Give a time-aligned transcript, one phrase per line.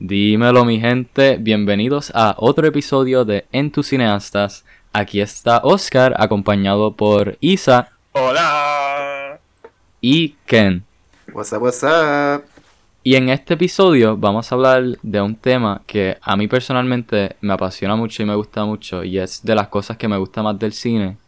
[0.00, 4.64] Dímelo mi gente, bienvenidos a otro episodio de En tus cineastas.
[4.92, 9.38] Aquí está Oscar acompañado por Isa Hola.
[10.00, 10.84] y Ken.
[11.32, 12.42] What's up, what's up?
[13.04, 17.52] Y en este episodio vamos a hablar de un tema que a mí personalmente me
[17.52, 20.58] apasiona mucho y me gusta mucho y es de las cosas que me gusta más
[20.58, 21.18] del cine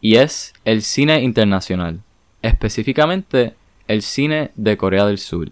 [0.00, 2.00] y es el cine internacional,
[2.40, 3.56] específicamente
[3.88, 5.50] el cine de Corea del Sur.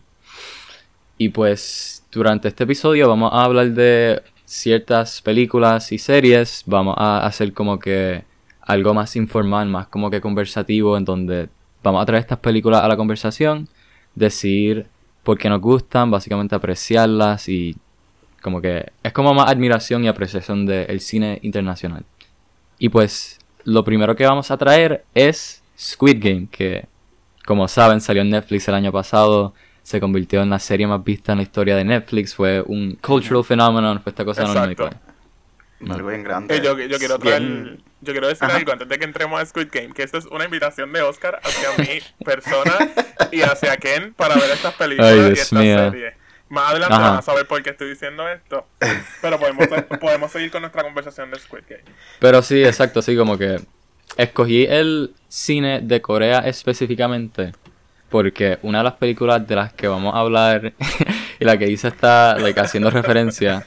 [1.18, 7.24] Y pues durante este episodio vamos a hablar de ciertas películas y series, vamos a
[7.24, 8.24] hacer como que
[8.62, 11.48] algo más informal, más como que conversativo, en donde
[11.82, 13.68] vamos a traer estas películas a la conversación,
[14.14, 14.86] decir
[15.22, 17.76] por qué nos gustan, básicamente apreciarlas y
[18.42, 22.04] como que es como más admiración y apreciación del cine internacional.
[22.78, 26.86] Y pues lo primero que vamos a traer es Squid Game, que
[27.46, 31.32] como saben salió en Netflix el año pasado, se convirtió en la serie más vista
[31.32, 34.82] en la historia de Netflix, fue un cultural phenomenon, fue esta cosa Exacto.
[34.84, 35.00] enorme.
[35.94, 36.56] Algo bien grande.
[36.56, 37.82] Eh, yo, yo quiero traer- Bien.
[38.02, 38.56] yo quiero decir Ajá.
[38.58, 41.40] algo antes de que entremos a Squid Game, que esto es una invitación de Oscar
[41.42, 42.72] hacia mi persona
[43.32, 45.90] y hacia Ken para ver estas películas Ay, y estas mío.
[45.90, 46.14] series.
[46.50, 47.08] Más adelante Ajá.
[47.10, 48.66] van a saber por qué estoy diciendo esto,
[49.22, 49.66] pero podemos,
[50.00, 51.84] podemos seguir con nuestra conversación de Squid Game.
[52.18, 53.60] Pero sí, exacto, sí, como que
[54.16, 57.52] escogí el cine de Corea específicamente
[58.10, 60.74] porque una de las películas de las que vamos a hablar
[61.40, 63.64] y la que Isa está like, haciendo referencia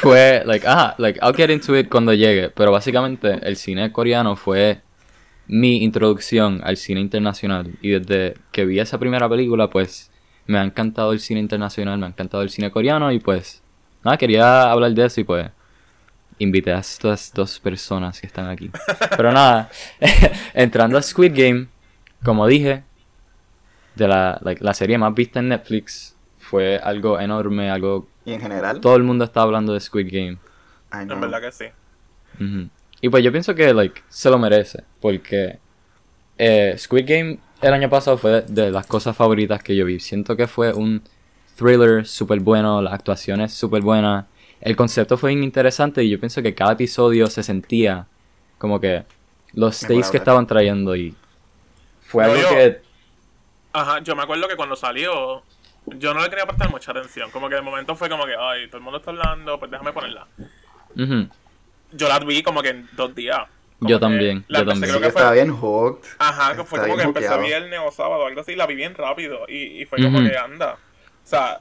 [0.00, 4.36] fue, like, ah, like, I'll get into it cuando llegue, pero básicamente el cine coreano
[4.36, 4.80] fue
[5.48, 10.10] mi introducción al cine internacional y desde que vi esa primera película, pues
[10.46, 13.62] me ha encantado el cine internacional, me ha encantado el cine coreano y pues
[14.04, 15.50] nada, quería hablar de eso y pues
[16.38, 18.70] invité a estas dos personas que están aquí.
[19.16, 19.70] Pero nada,
[20.54, 21.68] entrando a Squid Game,
[22.22, 22.84] como dije,
[23.96, 28.06] de la, like, la serie más vista en Netflix, fue algo enorme, algo...
[28.24, 30.38] Y en general, Todo el mundo está hablando de Squid Game.
[30.92, 31.64] En verdad que sí.
[33.00, 35.58] Y pues yo pienso que like se lo merece, porque
[36.38, 40.00] eh, Squid Game el año pasado fue de, de las cosas favoritas que yo vi.
[40.00, 41.02] Siento que fue un
[41.56, 44.26] thriller súper bueno, las actuaciones súper buenas,
[44.60, 48.06] el concepto fue interesante y yo pienso que cada episodio se sentía
[48.58, 49.04] como que
[49.52, 51.14] los stakes que estaban trayendo y
[52.00, 52.85] fue No, algo yo- que...
[53.76, 55.42] Ajá, yo me acuerdo que cuando salió,
[55.86, 57.30] yo no le quería prestar mucha atención.
[57.30, 59.92] Como que de momento fue como que, ay, todo el mundo está hablando, pues déjame
[59.92, 60.26] ponerla.
[61.92, 63.42] Yo la vi como que en dos días.
[63.78, 64.90] Como Yo también, la yo empecé, también.
[64.90, 66.08] Creo que fue- estaba bien hooked.
[66.18, 67.40] Ajá, que fue como que hookeado.
[67.42, 70.74] viernes o sábado algo así, la vi bien rápido y, y fue como que anda.
[70.74, 71.60] O sea,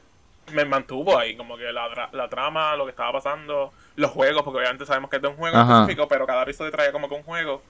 [0.53, 4.59] me mantuvo ahí, como que la, la trama, lo que estaba pasando, los juegos, porque
[4.59, 5.81] obviamente sabemos que es de un juego Ajá.
[5.81, 7.61] específico, pero cada episodio traía como que un juego.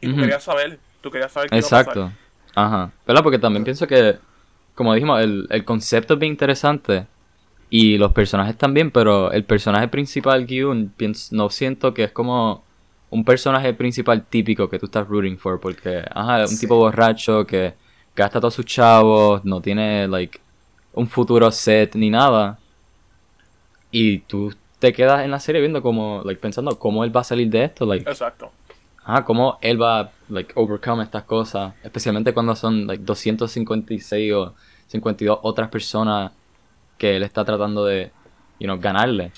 [0.00, 0.20] Y tú Ujú.
[0.22, 2.12] querías saber, tú querías saber qué iba a pasar.
[2.54, 2.90] Ajá.
[3.06, 3.22] ¿Verdad?
[3.22, 4.16] Porque también pienso que,
[4.74, 7.06] como dijimos, el, el concepto es bien interesante.
[7.70, 10.92] Y los personajes también, pero el personaje principal, Gyun,
[11.32, 12.62] no siento que es como
[13.10, 15.58] un personaje principal típico que tú estás rooting for.
[15.60, 16.66] Porque, ajá, es un Sí.
[16.66, 17.74] tipo borracho que
[18.14, 20.38] gasta todos sus chavos, no tiene, like,
[20.92, 22.58] un futuro set ni nada.
[23.90, 27.24] Y tú te quedas en la serie viendo como, like, pensando cómo él va a
[27.24, 28.50] salir de esto, like, Exacto.
[29.04, 34.54] Ajá, cómo él va a like, overcome estas cosas, especialmente cuando son like, 256 o
[34.86, 36.32] 52 otras personas
[36.96, 38.10] que él está tratando de,
[38.58, 39.32] you know, ganarle.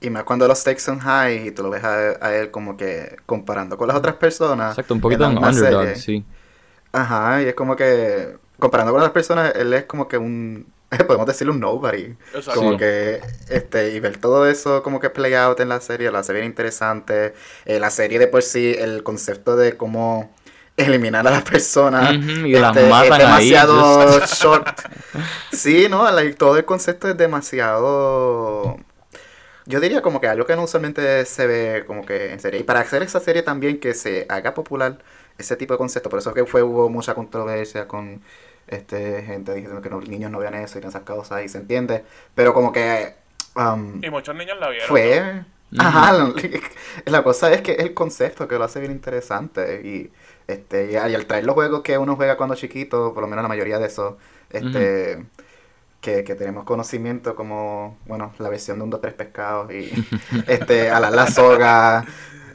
[0.00, 2.76] Y más cuando los stakes son high y tú lo ves a, a él como
[2.76, 4.72] que comparando con las otras personas.
[4.72, 5.96] Exacto, un poquito en un underdog, serie.
[5.96, 6.24] sí.
[6.92, 10.66] Ajá, y es como que comparando con otras personas, él es como que un,
[11.06, 12.14] podemos decirle un nobody.
[12.34, 12.60] Exacto.
[12.60, 12.78] Como Sí.
[12.78, 16.40] que, este, y ver todo eso como que play out en la serie, la serie
[16.40, 17.34] era interesante.
[17.64, 20.32] Eh, la serie de por sí, el concepto de cómo
[20.76, 22.16] eliminar a las personas.
[22.16, 24.80] Ujú, y las este, matan es ahí, demasiado short.
[25.52, 28.76] Sí, no, like, todo el concepto es demasiado.
[29.64, 32.60] Yo diría como que algo que no usualmente se ve como que en serie.
[32.60, 34.98] Y para hacer esa serie también que se haga popular
[35.38, 36.08] ese tipo de concepto.
[36.08, 38.22] Por eso que fue, hubo mucha controversia con
[38.68, 42.04] este gente diciendo que los niños no vean eso y esas cosas y se entiende.
[42.34, 43.14] Pero como que
[43.56, 44.88] um, Y muchos niños la vieron.
[44.88, 45.44] fue...
[45.78, 46.32] Ajá, la,
[47.06, 50.10] la cosa es que es el concepto que lo hace bien interesante y
[50.46, 53.28] este y, al- y al traer los juegos que uno juega cuando chiquito, por lo
[53.28, 54.14] menos la mayoría de esos,
[54.50, 55.26] este
[56.00, 60.02] que, que tenemos conocimiento como, bueno, la versión de un 2 3 pescados y
[60.46, 62.06] este a la, la soga,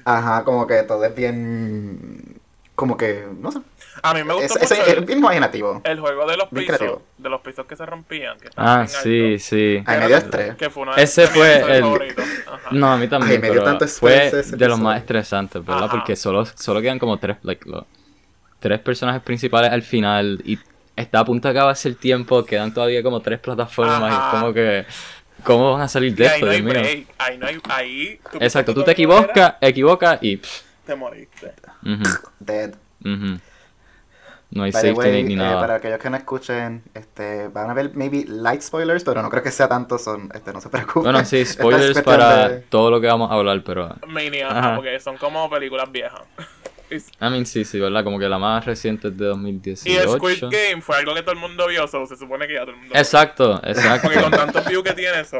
[0.05, 2.39] ajá, como que todo es bien
[2.75, 3.59] como que, no sé,
[4.03, 5.81] A mí me gustó es- mucho es el, bien imaginativo.
[5.83, 7.01] el juego de los bien pisos, creativo.
[7.17, 8.37] de los pisos que se rompían.
[8.39, 9.43] Que Ah, sí, altos.
[9.43, 9.83] sí.
[9.85, 10.55] Ay, me dio estrés.
[10.55, 11.83] Que fue uno de Ese fue el-.
[11.85, 12.69] Ajá.
[12.71, 15.63] No, a mí también, Ay, me dio tanto fue estrés ese de los más estresantes,
[15.65, 15.83] ¿verdad?
[15.85, 15.91] Ajá.
[15.91, 17.83] Porque solo, solo quedan como tres, like, los,
[18.59, 20.57] tres personajes principales al final y
[20.95, 24.39] está a punto de acabarse el tiempo, quedan todavía como tres plataformas y es Ajá.
[24.39, 24.85] como que...
[25.43, 27.07] ¿Cómo van a salir de Y ahí esto, no hay.
[27.17, 27.59] Ahí no hay.
[27.69, 28.19] Ahí.
[28.31, 30.37] tú Exacto, tú que te equivocas, equivocas y...
[30.37, 31.51] pff, Te moriste.
[31.83, 32.03] ujú,
[32.39, 32.75] Dead.
[33.03, 33.39] ujú.
[34.51, 35.61] No hay By safety way, ni eh, nada.
[35.61, 39.41] para aquellos que no escuchen, este, van a ver maybe light spoilers, pero no creo
[39.41, 41.03] que sea tanto, son, este, no se preocupen.
[41.03, 43.95] Bueno, sí, es spoilers para de- todo lo que vamos a hablar, pero...
[44.07, 44.75] Mania, Ajá.
[44.75, 46.21] porque son como películas viejas.
[46.91, 48.03] I mean, sí, sí, ¿verdad?
[48.03, 49.89] Como que la más reciente es de 2018.
[49.89, 52.61] Y Squid Game fue algo que todo el mundo vio, so se supone que ya
[52.61, 54.09] todo el mundo Exacto, exacto.
[54.09, 55.37] Porque con tantos views que tiene eso.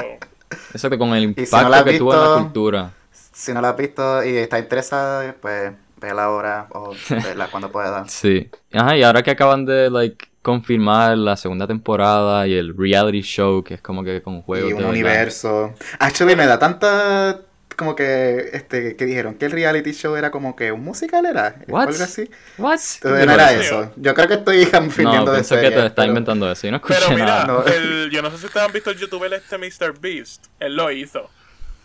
[0.74, 2.92] Exacto, con el si impacto no que tuvo en la cultura.
[3.12, 8.06] Si no la has visto y está interesada, pues vela ahora o vela cuando pueda.
[8.10, 8.50] Sí.
[8.74, 13.64] Ajá, y ahora que acaban de, like, confirmar la segunda temporada y el reality show,
[13.64, 14.92] que es como que con juegos y de un verdad.
[14.92, 15.74] universo.
[16.00, 17.42] Actually, me da tanta.
[17.78, 21.56] Como que, este, que dijeron que el reality show era como que un musical, ¿era?
[21.68, 21.88] What?
[21.88, 22.30] Algo así.
[22.60, 22.78] What?
[23.04, 23.92] No ¿Qué era eso.
[23.96, 26.68] Yo creo que estoy No, confundiendo de pienso que te está pero- inventando eso.
[26.68, 27.46] Yo no escuché Pero mira, nada.
[27.48, 27.64] No.
[27.66, 29.98] el, yo no sé si ustedes han visto el youtuber este Mr.
[30.00, 30.46] Beast.
[30.60, 31.30] Él lo hizo.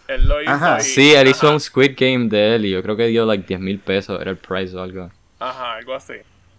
[0.08, 0.50] Él lo hizo.
[0.50, 0.78] Ajá.
[0.80, 3.24] y- Sí, él hizo ajá, un Squid Game de él y yo creo que dio
[3.26, 5.10] like 10 mil pesos, era el price o algo.
[5.40, 6.14] Ajá, algo así.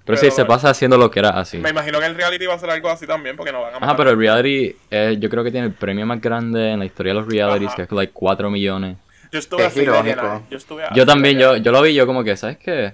[0.06, 1.58] Pero, sí, se pasa haciendo lo que era así.
[1.58, 3.78] Me imagino que el reality va a ser algo así también, porque no van a
[3.78, 3.98] Ajá, matar.
[3.98, 7.14] pero el reality, eh, yo creo que tiene el premio más grande en la historia
[7.14, 7.76] de los realities, Ajá.
[7.76, 8.96] que es like 4 millones.
[9.34, 10.44] Yo estuve Es así irónico.
[10.50, 12.94] Yo estuve así Yo también, yo, yo lo vi, yo como que, ¿sabes qué?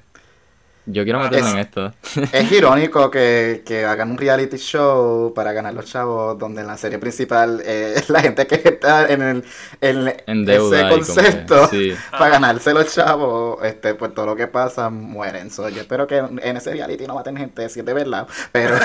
[0.85, 1.94] Yo quiero Ah, meterme es- en esto.
[2.33, 6.75] Es irónico que, que hagan un reality show para ganar los chavos, donde en la
[6.77, 9.44] serie principal eh, es la gente que está en, el,
[9.81, 11.94] en, En deuda ese que, concepto sí.
[12.12, 15.50] para ganarse los chavos, este, pues todo lo que pasa mueren.
[15.51, 18.75] So, yo espero que en, ese reality no maten gente, si es de verdad, pero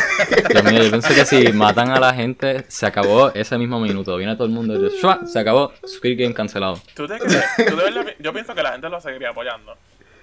[0.51, 4.17] Dios mío, yo pienso que si matan a la gente, se acabó ese mismo minuto.
[4.17, 6.81] Viene todo el mundo y dice, "Shua", se acabó, Squid Game cancelado.
[6.95, 7.45] ¿Tú te crees?
[7.57, 9.75] ¿Tú de verdad pi- yo pienso que la gente lo seguiría apoyando.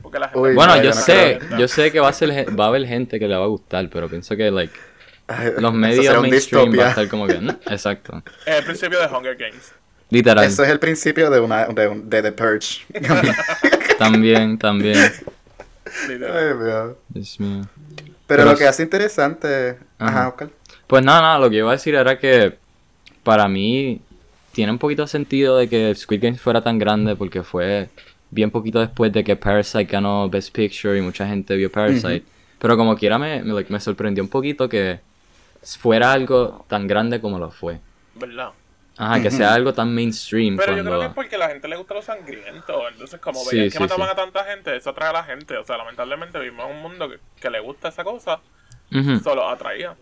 [0.06, 0.40] Porque la gente.
[0.40, 1.60] Uy, Bueno, no, yo no sé, creo.
[1.60, 3.48] yo sé que va a, ser, gen- va a haber gente que le va a
[3.48, 4.74] gustar, pero pienso que, like,
[5.60, 8.24] los medios mainstream va a estar como que, "Mm", exacto.
[8.46, 9.74] Es el principio de Hunger Games.
[10.10, 10.46] Literal.
[10.46, 12.86] Eso es el principio de una de, un- de The Purge.
[13.98, 15.12] También, también.
[16.07, 16.38] Literal.
[16.38, 17.40] Ay, Dios.
[17.40, 17.62] Mío.
[17.96, 19.78] Pero, Pero lo que hace interesante.
[19.98, 20.28] Ajá, Ajá.
[20.30, 20.50] Oscar.
[20.88, 22.57] Pues nada, nada, lo que iba a decir era que
[23.24, 24.02] para mí
[24.52, 27.90] tiene un poquito de sentido de que Squid Game fuera tan grande porque fue
[28.35, 32.23] bien poquito después de que Parasite ganó Best Picture y mucha gente vio Parasite.
[32.59, 34.99] Pero como quiera me, me, like, me sorprendió un poquito que
[35.79, 37.79] fuera algo tan grande como lo fue.
[38.15, 38.49] ¿Verdad?
[38.97, 41.15] Ajá, que sea algo tan mainstream Pero yo creo que es cuando...
[41.15, 42.87] porque a la gente le gusta lo sangriento.
[42.89, 44.11] Entonces, como Sí, veían sí, que mataban sí.
[44.13, 45.57] a tanta gente, eso atrae a la gente.
[45.57, 48.39] O sea, lamentablemente vivimos en un mundo que, que le gusta esa cosa,
[48.93, 49.19] Ujú.
[49.19, 49.95] solo atraía.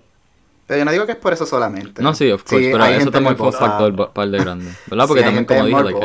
[0.68, 2.01] Pero yo no digo que es por eso solamente.
[2.01, 4.71] No, sí, of course, pero hay eso también fue un factor par de grande.
[4.88, 5.07] ¿Verdad?
[5.07, 6.00] Porque Sí, también, como dije, like,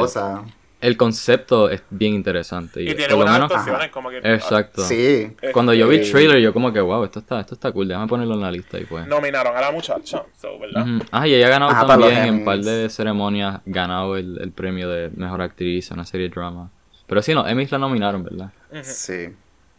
[0.80, 2.82] el, concepto es bien interesante.
[2.82, 3.50] Y, Y tiene buenas menos...
[3.50, 4.18] actuaciones, como que.
[4.18, 4.82] Exacto.
[4.82, 5.30] Sí.
[5.42, 7.72] eh, Cuando yo vi el Eh, trailer, yo como que, wow, esto está, esto está
[7.72, 9.06] cool, déjame ponerlo en la lista y pues.
[9.06, 10.86] Nominaron a la muchacha, so, ¿verdad?
[11.10, 14.52] Ah, y ella ha ganado Ajá, también en un par de ceremonias, ganado el, el
[14.52, 16.70] premio de mejor actriz en una serie de drama.
[17.06, 18.50] Pero sí, no, Emmys la nominaron, ¿verdad?
[18.82, 19.28] Sí.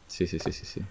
[0.07, 0.81] Sí, sí, sí, sí, sí.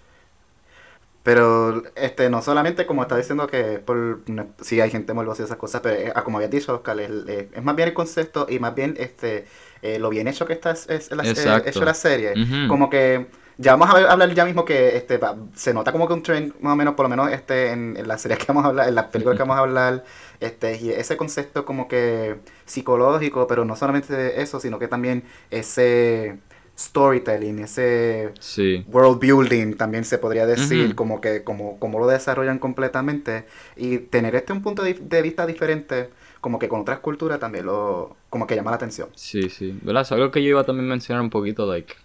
[1.23, 4.21] Pero este no solamente como está diciendo que por
[4.61, 7.47] sí hay gente morbosa y esas cosas, pero eh, como habías dicho, Oscar, es, es-
[7.53, 9.45] es más bien el concepto y más bien este
[9.81, 12.39] eh, lo bien hecho que está es, es la, eh, hecho la serie.
[12.65, 13.27] Como que
[13.57, 15.19] ya vamos a hablar ya mismo que este
[15.53, 18.07] se nota como que un trend más o menos, por lo menos este en, en
[18.07, 20.03] las series que vamos a hablar, en las películas que vamos a hablar,
[20.39, 26.39] este y ese concepto como que psicológico, pero no solamente eso, sino que también ese
[26.77, 28.85] storytelling, ese Sí.
[28.85, 33.45] world building también se podría decir, como que como, como lo desarrollan completamente
[33.75, 36.09] y tener este un punto de, de vista diferente,
[36.41, 39.09] como que con otras culturas también lo como que llama la atención.
[39.15, 39.77] Sí, sí.
[39.81, 40.03] ¿Verdad?
[40.03, 41.95] Es algo que yo iba a también mencionar un poquito, like,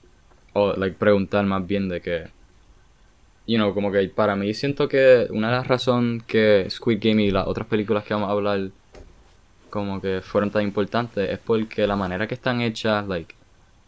[0.53, 2.29] o like preguntar más bien de que,
[3.47, 7.23] you know, como que para mí siento que una de las razones que Squid Game
[7.23, 8.71] y las otras películas que vamos a hablar
[9.71, 13.35] como que fueron tan importantes es porque la manera que están hechas, like,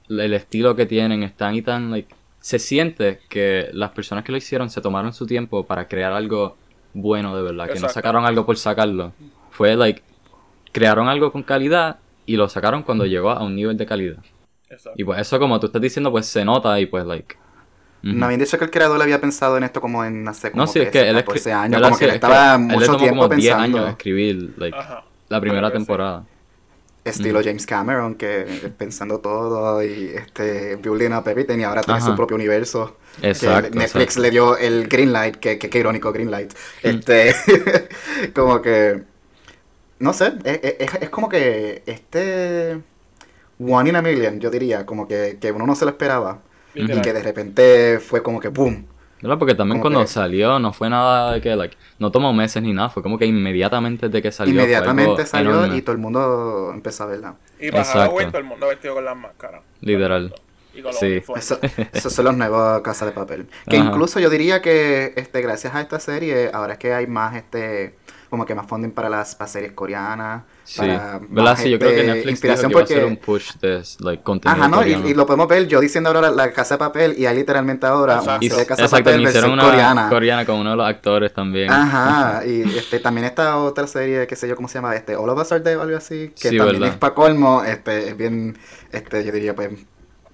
[0.08, 4.38] el estilo que tienen, están y tan, like, se siente que las personas que lo
[4.38, 6.56] hicieron se tomaron su tiempo para crear algo
[6.92, 9.12] bueno de verdad, que no sacaron algo por sacarlo.
[9.50, 10.02] Fue, like,
[10.76, 14.18] crearon algo con calidad y lo sacaron cuando llegó a un nivel de calidad.
[14.68, 14.92] Exacto.
[15.00, 17.36] Y pues eso como tú estás diciendo, pues se nota y pues, like...
[18.04, 18.16] ujú.
[18.16, 20.66] No habían dicho que el creador había pensado en esto como en hace como No,
[20.66, 21.88] sí, es 13, que él 14 escri- años, ¿verdad?
[21.88, 23.78] como Sí, que él es que estaba él le mucho tomó tiempo como 10 pensando.
[23.78, 25.04] años escribir, like, Ajá.
[25.28, 25.74] la primera sí.
[25.74, 26.24] temporada.
[27.04, 32.08] Estilo James Cameron, que pensando todo y este building up everything y ahora tiene Ajá.
[32.08, 32.96] su propio universo.
[33.20, 34.22] Que Exacto, Netflix exacto.
[34.22, 36.52] le dio el green light, que, que, que irónico green light.
[36.82, 37.32] Este,
[38.34, 39.04] como que,
[39.98, 42.80] no sé, es, es- es como que este
[43.58, 46.40] one in a million, yo diría, como que, que uno no se lo esperaba.
[46.74, 46.98] Literal.
[46.98, 48.84] Y que de repente fue como que boom.
[49.22, 49.38] ¿Verdad?
[49.38, 52.62] Porque también Como cuando que- salió no fue nada de que, like, no tomó meses
[52.62, 54.52] ni nada, fue como que inmediatamente desde que salió.
[54.52, 55.76] Inmediatamente salió enorme.
[55.78, 57.34] y todo el mundo empezó a verla.
[57.58, 57.70] Y.
[57.70, 59.62] Halloween todo el mundo vestido con las máscaras.
[59.80, 60.34] Literal.
[60.76, 61.06] Y con los Sí.
[61.06, 61.44] uniformes.
[61.50, 61.58] Eso-
[61.92, 63.48] esos son los nuevos Casa de Papel.
[63.68, 63.86] Que Ajá.
[63.88, 67.96] incluso yo diría que este gracias a esta serie, ahora es que hay más este
[68.28, 72.00] como que más funding para las para series coreanas, Sí, para Sí, yo creo que
[72.00, 74.68] este, Netflix inspiración dijo que iba a hacer porque un push de like, contenido Ajá,
[74.68, 75.08] no, y, coreano.
[75.08, 77.86] y lo podemos ver, yo diciendo ahora la, la Casa de Papel y hay literalmente
[77.86, 78.40] ahora una Exacto.
[78.42, 80.44] Serie de Casa de Papel versión una coreana.
[80.44, 81.70] con uno de los actores también.
[81.70, 85.28] Ajá, y este también esta otra serie, qué sé yo cómo se llama, este All
[85.30, 86.88] of Us Are Dead o algo así, que Sí, también verdad.
[86.94, 88.58] es para colmo, este es bien
[88.90, 89.70] este yo diría pues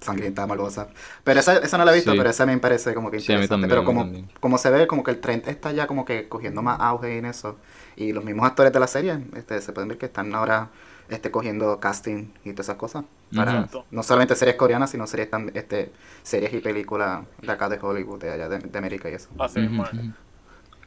[0.03, 0.89] sangrienta, morbosa.
[1.23, 2.17] Pero esa, esa no la he visto, Sí.
[2.17, 3.47] pero esa me parece como que Sí, a mí interesante.
[3.47, 4.29] también, pero a mí como, también.
[4.39, 7.25] como se ve, como que el trend está ya como que cogiendo más auge en
[7.25, 7.57] eso.
[7.95, 10.69] Y los mismos actores de la serie, este, se pueden ver que están ahora
[11.09, 13.05] este, cogiendo casting y todas esas cosas.
[13.33, 15.91] Para no solamente series coreanas, sino series tam- este,
[16.21, 19.29] series y películas de acá de Hollywood, de allá de, de América y eso.
[19.37, 19.59] Así.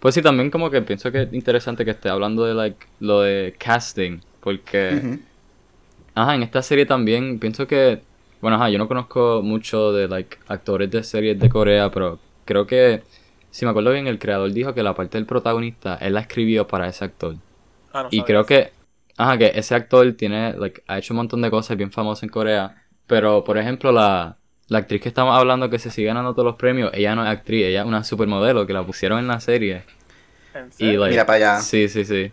[0.01, 3.23] Pues sí, también como que pienso que es interesante que esté hablando de like lo
[3.23, 5.19] de casting, porque Ujú.
[6.15, 8.07] ajá, en esta serie también pienso que
[8.47, 12.67] bueno, ajá, yo no conozco mucho de like actores de series de Corea, pero creo
[12.67, 13.05] que
[13.51, 16.67] si me acuerdo bien el creador dijo que la parte del protagonista él la escribió
[16.67, 17.37] para ese actor.
[17.93, 18.47] Ah, no Y creo eso.
[18.47, 18.75] que,
[19.17, 22.29] ajá, que ese actor tiene, like, ha hecho un montón de cosas bien famosas en
[22.31, 22.77] Corea.
[23.07, 24.39] Pero, por ejemplo, la,
[24.69, 27.31] la actriz que estamos hablando que se sigue ganando todos los premios, ella no es
[27.31, 29.85] actriz, ella es una supermodelo que la pusieron en la serie.
[30.55, 31.55] ¿En Y, like, Mira para allá.
[31.55, 32.33] Sí, sí, sí.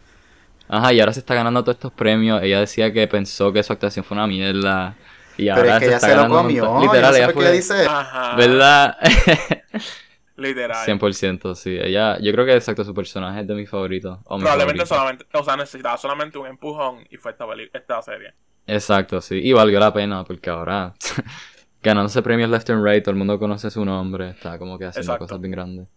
[0.68, 2.42] Ajá, y ahora se está ganando todos estos premios.
[2.44, 5.00] Ella decía que pensó que su actuación fue una mierda.
[5.38, 6.64] Y Pero es que ella está se lo comió.
[6.66, 7.52] no Literal, ella fue.
[7.52, 7.86] dice.
[7.88, 8.36] Ajá.
[8.36, 8.98] ¿Verdad?
[10.36, 10.86] Literal.
[10.88, 11.78] 100%, sí.
[11.80, 14.18] Ella, yo creo que exacto, su personaje es de mis favoritos.
[14.20, 14.86] mi Probablemente favorito.
[14.88, 18.34] solamente, o sea, necesitaba solamente un empujón y fue esta, esta serie.
[18.66, 19.40] Exacto, sí.
[19.44, 20.94] Y valió la pena porque ahora
[21.84, 25.12] ganándose premios left and right, todo el mundo conoce su nombre, está como que haciendo
[25.12, 25.26] Exacto.
[25.26, 25.88] cosas bien grandes.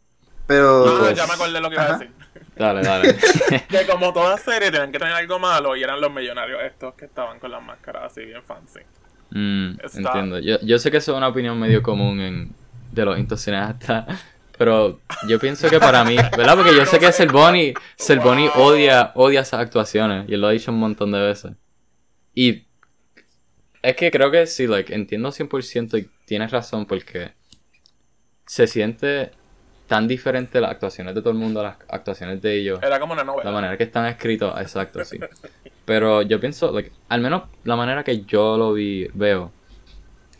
[0.46, 0.86] Pero.
[0.86, 2.12] Ah, pues- ya me acordé lo que iba a decir.
[2.56, 3.14] Dale, dale.
[3.68, 7.04] Que como toda serie tenían que tener algo malo y eran los millonarios estos que
[7.04, 8.80] estaban con las máscaras así bien fancy.
[9.30, 10.38] Mm, entiendo.
[10.38, 12.54] Yo, yo sé que eso es una opinión medio común en,
[12.92, 14.06] de los cineastas,
[14.58, 16.56] pero yo pienso que para mí, ¿verdad?
[16.56, 18.62] Porque yo sé que Selboni, Selboni Wow.
[18.62, 21.52] odia, odia esas actuaciones y él lo ha dicho un montón de veces.
[22.34, 22.66] Y
[23.82, 27.32] es que creo que sí, like, entiendo 100% y tienes razón porque
[28.46, 29.32] se siente
[29.86, 32.80] tan diferente las actuaciones de todo el mundo a las actuaciones de ellos.
[32.82, 33.50] Era como una La novela.
[33.50, 35.18] manera que están escritos, exacto, sí.
[35.84, 39.52] Pero yo pienso, like, al menos la manera que yo lo vi, veo,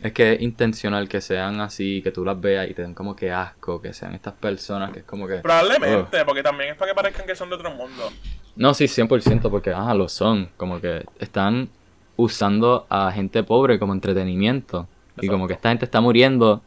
[0.01, 3.15] es que es intencional que sean así, que tú las veas y te den como
[3.15, 5.37] que asco, que sean estas personas que es como que...
[5.37, 8.11] Probablemente, porque también es para que parezcan que son de otro mundo.
[8.57, 10.49] No, sí, 100%, porque, ajá, lo son.
[10.57, 11.69] Como que están
[12.15, 14.87] usando a gente pobre como entretenimiento.
[15.19, 16.61] Y como que esta gente está muriendo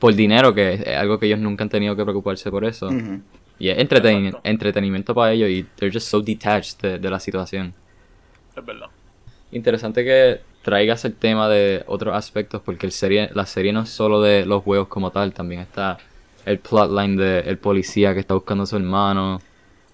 [0.00, 2.90] por dinero, que es algo que ellos nunca han tenido que preocuparse por eso.
[3.60, 4.40] Y es entreteni- Exacto.
[4.48, 7.72] entretenimiento para ellos y they're just so detached de, de la situación.
[8.56, 8.86] Es verdad.
[9.52, 13.90] Interesante que traigas el tema de otros aspectos porque el serie, la serie no es
[13.90, 15.98] solo de los juegos como tal, también está
[16.46, 19.40] el plotline de el policía que está buscando a su hermano,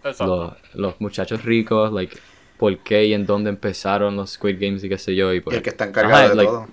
[0.04, 0.56] Exacto.
[0.72, 2.16] los, los muchachos ricos, like
[2.58, 5.32] por qué y en dónde empezaron los Squid Games y qué sé yo.
[5.34, 6.66] Y, Y el que está encargado Ajá, de like, todo.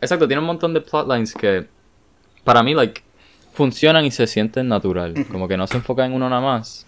[0.00, 1.66] Exacto, tiene un montón de plotlines que
[2.44, 3.02] para mí like
[3.52, 6.86] funcionan y se sienten natural, como que no se enfocan en uno nada más.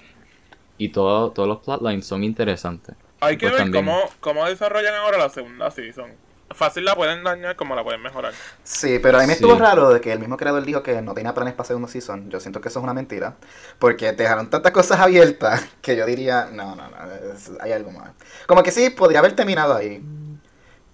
[0.78, 2.94] Y todo, todos los plotlines son interesantes.
[3.20, 3.84] Hay que pues ver también.
[3.84, 6.10] cómo, cómo desarrollan ahora la segunda season.
[6.50, 8.32] Fácil la pueden dañar como la pueden mejorar.
[8.62, 9.42] Sí, pero a mí me Sí.
[9.42, 12.30] estuvo raro de que el mismo creador dijo que no tenía planes para segundo season.
[12.30, 13.34] Yo siento que eso es una mentira.
[13.78, 16.96] Porque dejaron tantas cosas abiertas que yo diría, no, no, no,
[17.34, 18.10] es- hay algo más.
[18.46, 20.00] Como que sí, podría haber terminado ahí.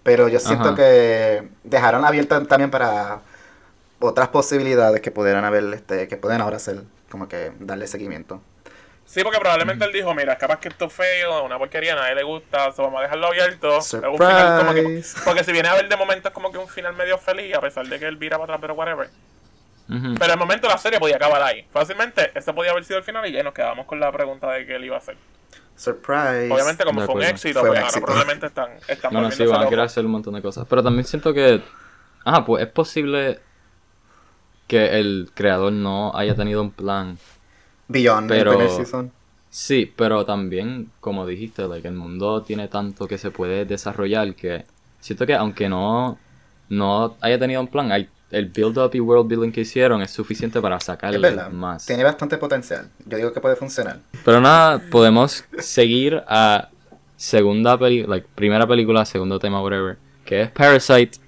[0.02, 0.74] Pero yo siento Ajá.
[0.76, 3.20] que dejaron abierta también para
[4.02, 8.40] otras posibilidades que pudieran haber, este, que pueden ahora hacer, como que darle seguimiento.
[9.04, 12.14] Sí, porque probablemente él dijo, mira, capaz que esto es feo, una porquería, a nadie
[12.14, 13.76] le gusta, so vamos a dejarlo abierto.
[13.78, 13.82] Un
[14.18, 15.20] final como que- Surprise.
[15.24, 17.60] porque si viene a ver de momento es como que un final medio feliz, a
[17.60, 19.10] pesar de que él vira para atrás, pero whatever.
[19.90, 20.14] Ujú.
[20.18, 21.66] Pero el momento la serie podía acabar ahí.
[21.72, 24.64] Fácilmente, ese podía haber sido el final y ya nos quedamos con la pregunta de
[24.64, 25.16] qué él iba a hacer.
[25.76, 26.50] Surprise.
[26.50, 28.06] Obviamente, como fue un éxito, Fue un pues ahora éxito.
[28.06, 30.66] probablemente están, están Bueno, sí, volviéndose van a querer hacer un montón de cosas.
[30.68, 31.60] Pero también siento que.
[32.24, 33.40] Ah, pues es posible
[34.72, 37.18] que el creador no haya tenido un plan.
[37.88, 39.12] Beyond Pero- el season.
[39.50, 44.64] Sí, pero también, como dijiste, like, el mundo tiene tanto que se puede desarrollar que
[44.98, 46.18] siento que aunque no,
[46.70, 50.58] no haya tenido un plan, hay, el build-up y world building que hicieron es suficiente
[50.62, 51.84] para sacarle más.
[51.84, 52.88] Tiene bastante potencial.
[53.04, 53.98] Yo digo que puede funcionar.
[54.24, 56.70] Pero nada, podemos seguir a
[57.16, 61.18] segunda peli like, primera película, segundo tema, whatever, que es Parasite,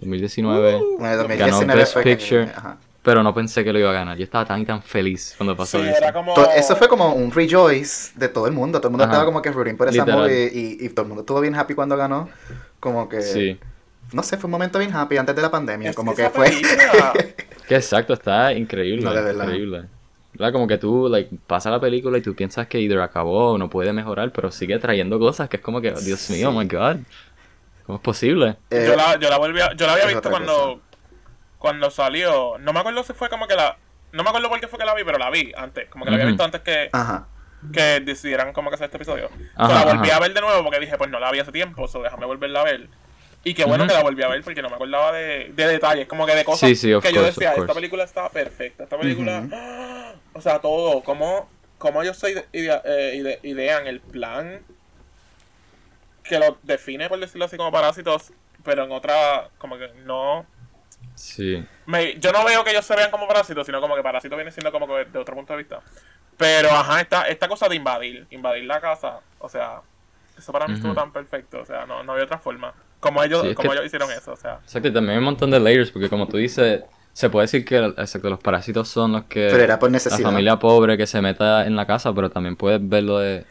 [0.00, 0.72] 2019.
[0.98, 2.42] Bueno, Ganó 2019 Best fue que- Picture.
[2.56, 2.76] ajá.
[3.08, 4.18] Pero no pensé que lo iba a ganar.
[4.18, 5.96] Yo estaba tan y tan feliz cuando pasó Sí, eso.
[5.96, 6.34] era como.
[6.34, 8.80] To- Eso fue como un rejoice de todo el mundo.
[8.80, 9.12] Todo el mundo Ajá.
[9.14, 10.20] estaba como que rooting por esa Literal.
[10.20, 12.28] movie y, y todo el mundo estuvo bien happy cuando ganó.
[12.80, 13.58] Como que, Sí.
[14.12, 15.88] no sé, fue un momento bien happy antes de la pandemia.
[15.88, 16.50] Es como que fue.
[17.66, 19.02] Que exacto, está increíble.
[19.04, 19.44] No, de verdad.
[19.44, 19.84] Increíble.
[20.34, 20.52] ¿Verdad?
[20.52, 23.68] Como que tú, like, pasa la película y tú piensas que either acabó o no
[23.70, 26.96] puede mejorar, pero sigue trayendo cosas que es como que, Dios mío, oh my god.
[27.86, 28.56] ¿Cómo es posible?
[28.70, 30.80] Eh, yo, la, yo la volví a- yo la había visto cuando
[31.58, 33.76] cuando salió no me acuerdo si fue como que la
[34.12, 36.10] no me acuerdo por qué fue que la vi pero la vi antes como que
[36.10, 37.26] la había visto antes que, Ajá.
[37.72, 40.16] que decidieran como que hacer este episodio Ajá, So, la volví ajá.
[40.16, 42.60] a ver de nuevo porque dije pues no la vi hace tiempo so déjame volverla
[42.60, 42.88] a ver
[43.44, 46.06] y qué bueno que la volví a ver porque no me acordaba de, de detalles
[46.08, 49.46] como que de cosas Sí, sí, que yo decía esta película estaba perfecta esta película.
[49.52, 50.12] ¡ah!
[50.34, 51.48] o sea todo como
[51.78, 54.60] como ellos se ide- idea- eh, ide- idean el plan
[56.24, 58.32] que lo define por decirlo así como parásitos
[58.64, 60.44] pero en otra como que no
[61.18, 61.64] Sí.
[61.86, 64.50] me- yo no veo que ellos se vean como parásitos, sino como que parásito viene
[64.50, 65.80] siendo como que de otro punto de vista.
[66.36, 69.80] Pero, ajá, esta, esta cosa de invadir, invadir la casa, o sea,
[70.36, 71.00] eso para mí estuvo Ujú.
[71.00, 72.72] tan perfecto, o sea, no, no había otra forma.
[73.00, 74.60] Como ellos, Sí, como que- ellos hicieron eso, o sea.
[74.62, 76.82] Exacto, y también hay un montón de layers, porque como tú dices,
[77.12, 79.48] se puede decir que exacto, los parásitos son los que...
[79.50, 80.28] Pero era por la necesidad.
[80.28, 83.44] familia pobre que se meta en la casa, pero también puedes verlo de,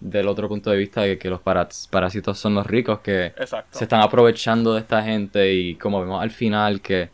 [0.00, 3.78] del otro punto de vista de que los parásitos son los ricos que Exacto.
[3.78, 7.10] se están aprovechando de esta gente y como vemos al final que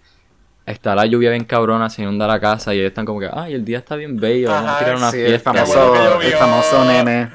[0.65, 3.55] está la lluvia bien cabrona, se inunda la casa y ellos están como que, ay,
[3.55, 5.53] el día está bien bello, vamos a tirar una Sí, el fiesta.
[5.53, 7.29] Bueno famoso, el famoso nene.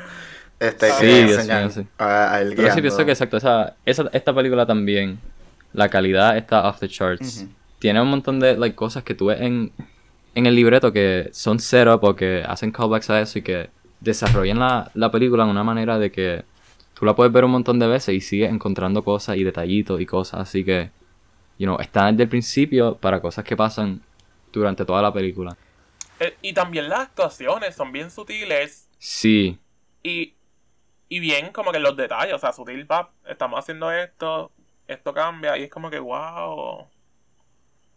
[0.60, 1.88] Este, Sí, que Dios enseñan mío, sí.
[1.98, 5.20] a, a él Pero sí pienso que exacto, esa, esa, esta película también,
[5.74, 7.46] la calidad está off the charts.
[7.80, 9.72] Tiene un montón de like, cosas que tú ves en,
[10.36, 13.70] en el libreto que son cero porque hacen callbacks a eso y que
[14.02, 16.46] desarrollan la, la película de una manera de que
[16.96, 20.08] tú la puedes ver un montón de veces y sigues encontrando cosas y detallitos y
[20.08, 20.92] cosas así que,
[21.60, 24.02] you know, está desde el principio para cosas que pasan
[24.54, 25.58] durante toda la película.
[26.20, 29.60] Eh, y también las actuaciones son bien sutiles Sí,
[30.04, 30.38] y,
[31.10, 34.54] y bien como que los detalles, o sea, sutil, pap, estamos haciendo esto,
[34.88, 36.90] esto cambia, y es como que, wow.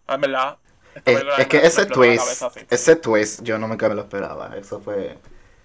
[0.07, 0.59] Ah, En verdad.
[0.95, 4.03] esta Es, película es que ese twist, cabeza ese twist, yo no me me lo
[4.03, 4.57] esperaba.
[4.57, 5.19] Eso fue.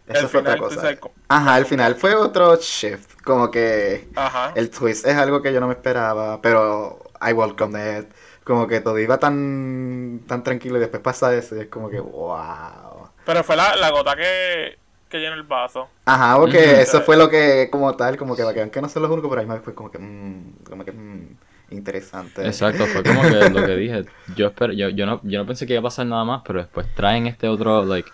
[0.09, 0.99] Eso El fue otra final, cosa.
[1.27, 3.21] Ajá, al final fue otro shift.
[3.23, 4.51] Como que Ajá.
[4.55, 8.07] el twist es algo que yo no me esperaba, pero I welcome it.
[8.43, 11.99] Como que todo iba tan tan tranquilo y después pasa eso y es como que
[11.99, 13.09] wow.
[13.23, 15.87] Pero fue la, la gota que, que llenó el vaso.
[16.05, 19.29] Ajá, porque eso fue lo que como tal, como que que no son los únicos,
[19.29, 21.37] pero ahí me fue como que mm, como que mm,
[21.69, 22.47] interesante.
[22.47, 24.05] exacto, fue como que lo que dije.
[24.35, 26.59] Yo, espero, yo, yo, no, yo no pensé que iba a pasar nada más, pero
[26.59, 28.09] después traen este otro, like,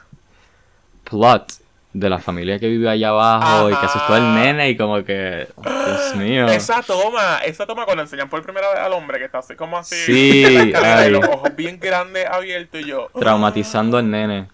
[1.04, 1.65] plot
[1.96, 5.48] de la familia que vive allá abajo y que asustó al nene y como que,
[5.64, 6.46] Dios mío.
[6.48, 9.78] Esa toma, esa toma cuando enseñan por primera vez al hombre que está así como
[9.78, 9.96] así.
[9.96, 11.10] Sí, ay.
[11.10, 13.10] los ojos bien grandes abiertos y yo.
[13.18, 14.50] Traumatizando al nene.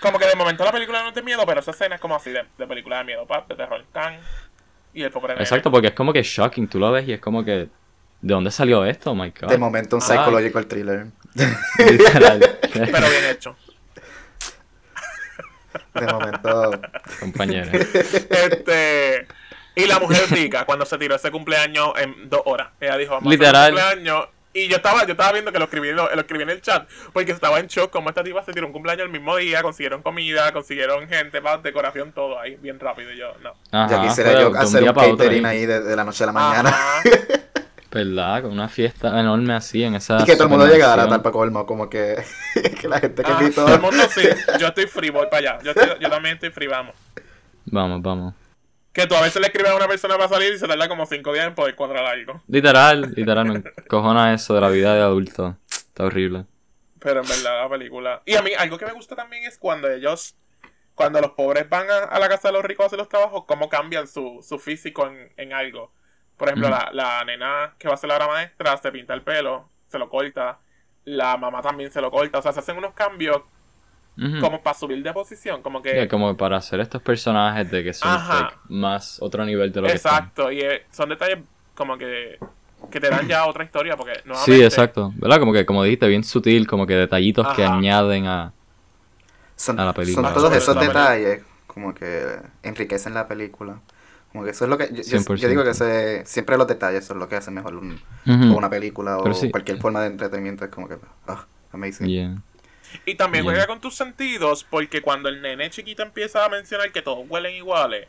[0.00, 2.16] Como que de momento la película no es de miedo, pero esa escena es como
[2.16, 4.18] así de, de película de miedo, pap, de terror, can.
[4.92, 5.44] Y el pobre nene.
[5.44, 7.68] Exacto, porque es como que shocking, tú lo ves y es como que, ¿de
[8.34, 9.12] dónde salió esto?
[9.12, 9.50] Oh my god.
[9.50, 10.08] De momento un Ay.
[10.08, 11.06] psychological thriller.
[11.78, 12.58] Literal.
[12.72, 13.56] Pero bien hecho.
[15.94, 16.80] De momento
[17.20, 17.70] Compañero.
[17.72, 19.26] Este.
[19.74, 22.68] Y la mujer rica, cuando se tiró ese cumpleaños en dos horas.
[22.80, 23.72] Ella dijo, vamos Literal.
[23.72, 24.26] cumpleaños.
[24.54, 26.60] Y yo estaba, yo estaba viendo que lo escribí, en lo, lo escribí en el
[26.60, 29.62] chat, porque estaba en shock como esta tipa se tiró un cumpleaños el mismo día,
[29.62, 33.10] consiguieron comida, consiguieron gente, más decoración, todo ahí, bien rápido.
[33.12, 33.54] Y yo, no.
[33.70, 35.60] Ajá, ya quisiera yo hacer un para catering ahí.
[35.60, 36.76] ahí de, de la noche a la mañana.
[37.92, 38.42] ¿Verdad?
[38.42, 40.22] Con una fiesta enorme así en esa.
[40.22, 42.22] Y que todo el mundo llegara tal para colmo, como que,
[42.80, 44.22] que la gente que Ah, todo el mundo sí.
[44.58, 45.58] Yo estoy free, voy para allá.
[45.62, 46.94] Yo, estoy- yo también estoy free, vamos.
[47.66, 48.34] Vamos, vamos.
[48.92, 51.06] Que tú a veces le escribes a una persona para salir y se tarda como
[51.06, 52.42] cinco días en poder cuadrar algo.
[52.48, 55.56] Literal, literal, me cojona eso de la vida de adulto.
[55.68, 56.44] Está horrible.
[56.98, 58.22] Pero en verdad la película.
[58.26, 60.34] Y a mí, algo que me gusta también es cuando ellos.
[60.94, 63.44] Cuando los pobres van a, a la casa de los ricos a hacer los trabajos,
[63.46, 65.90] cómo cambian su, su físico en, en algo.
[66.42, 69.22] Por ejemplo, la, la nena que va a ser la hora maestra se pinta el
[69.22, 70.58] pelo, se lo corta.
[71.04, 72.40] La mamá también se lo corta.
[72.40, 73.42] O sea, se hacen unos cambios
[74.40, 75.62] como para subir de posición.
[75.62, 76.02] Como que.
[76.02, 79.86] Sí, como para hacer estos personajes de que son like, más otro nivel de lo
[79.86, 80.14] que están.
[80.16, 80.50] Exacto.
[80.50, 81.38] Y eh, son detalles
[81.76, 82.40] como que.
[82.90, 83.96] Que te dan ya otra historia.
[83.96, 84.64] Porque Sí, nuevamente.
[84.64, 85.12] exacto.
[85.14, 85.38] ¿Verdad?
[85.38, 88.52] Como que, como dijiste, bien sutil, como que detallitos que añaden a...
[89.54, 90.26] Son, a la película.
[90.26, 93.78] son todos esos detalles como que enriquecen la película.
[94.32, 94.88] Como que eso es lo que.
[94.88, 95.36] Yo, yo- 100%.
[95.36, 99.18] yo digo que ese- siempre los detalles son lo que hacen mejor un- una película
[99.18, 99.50] o sí.
[99.50, 100.64] cualquier forma de entretenimiento.
[100.64, 100.96] Es como que.
[101.26, 102.06] Ah, amazing.
[102.06, 102.36] Yeah.
[103.06, 103.54] Y también Bien.
[103.54, 107.54] juega con tus sentidos, porque cuando el nene chiquito empieza a mencionar que todos huelen
[107.54, 108.08] iguales,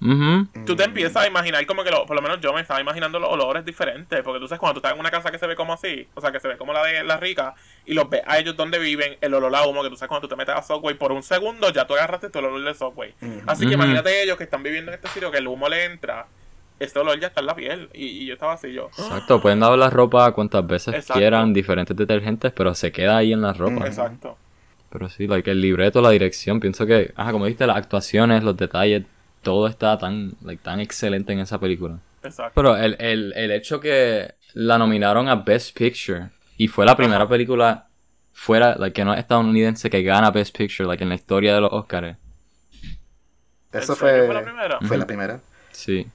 [0.00, 0.46] Ujú.
[0.64, 3.18] Tú te empiezas a imaginar como que, lo- por lo menos yo me estaba imaginando
[3.18, 4.22] los olores diferentes.
[4.22, 6.20] Porque tú sabes, cuando tú estás en una casa que se ve como así, o
[6.20, 8.78] sea, que se ve como la de la rica, y los ves a ellos donde
[8.78, 11.10] viven, el olor a humo, que tú sabes, cuando tú te metes a Subway, por
[11.12, 13.12] un segundo ya tú agarraste tu olor de Subway.
[13.46, 16.26] Así que imagínate ellos que están viviendo en este sitio, que el humo le entra,
[16.78, 17.88] este olor ya está en la piel.
[17.92, 18.86] Y, y yo estaba así, yo.
[18.96, 21.14] Exacto, pueden lavar la ropa cuantas veces Exacto.
[21.18, 23.84] quieran, diferentes detergentes, pero se queda ahí en la ropa.
[23.86, 24.36] Exacto.
[24.90, 28.56] Pero sí, like, el libreto, la dirección, pienso que, ajá, como dijiste, las actuaciones, los
[28.56, 29.02] detalles,
[29.42, 31.98] todo está tan, like, tan excelente en esa película.
[32.22, 32.52] Exacto.
[32.54, 37.24] Pero el, el, el hecho que la nominaron a Best Picture y fue la primera
[37.24, 37.28] Ajá.
[37.28, 37.88] película
[38.32, 41.60] fuera, like, que no es estadounidense que gana Best Picture, like, en la historia de
[41.60, 42.16] los Oscars.
[43.72, 44.82] Eso ¿En serio fue, fue la primera?
[44.82, 45.40] fue la primera.
[45.70, 46.06] Sí.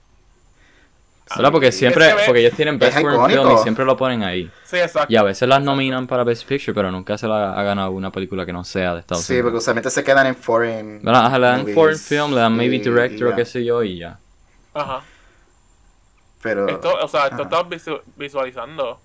[1.35, 1.51] ¿Verdad?
[1.51, 3.95] Porque siempre, Es que ve- porque ellos tienen Best es Foreign Film y siempre lo
[3.97, 4.51] ponen ahí.
[4.65, 5.11] Sí, exacto.
[5.11, 8.11] Y a veces las nominan para Best Picture, pero nunca se la ha ganado una
[8.11, 9.63] película que no sea de Estados Sí, porque Unidos.
[9.63, 11.01] usualmente se quedan en foreign.
[11.01, 11.25] ¿Verdad?
[11.25, 13.63] Ajá, le dan movies Foreign Film, le dan Maybe y- Director y o qué sé
[13.65, 14.19] yo y ya.
[14.73, 15.01] Ajá.
[16.41, 16.67] Pero.
[16.67, 17.43] Esto, o sea, esto Ajá.
[17.43, 18.99] estás visu- visualizando,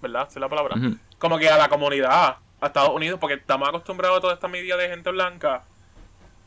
[0.00, 0.22] ¿verdad?
[0.28, 0.76] Esa es la palabra.
[1.18, 4.76] Como que a la comunidad, a Estados Unidos, porque estamos acostumbrados a toda esta media
[4.76, 5.62] de gente blanca.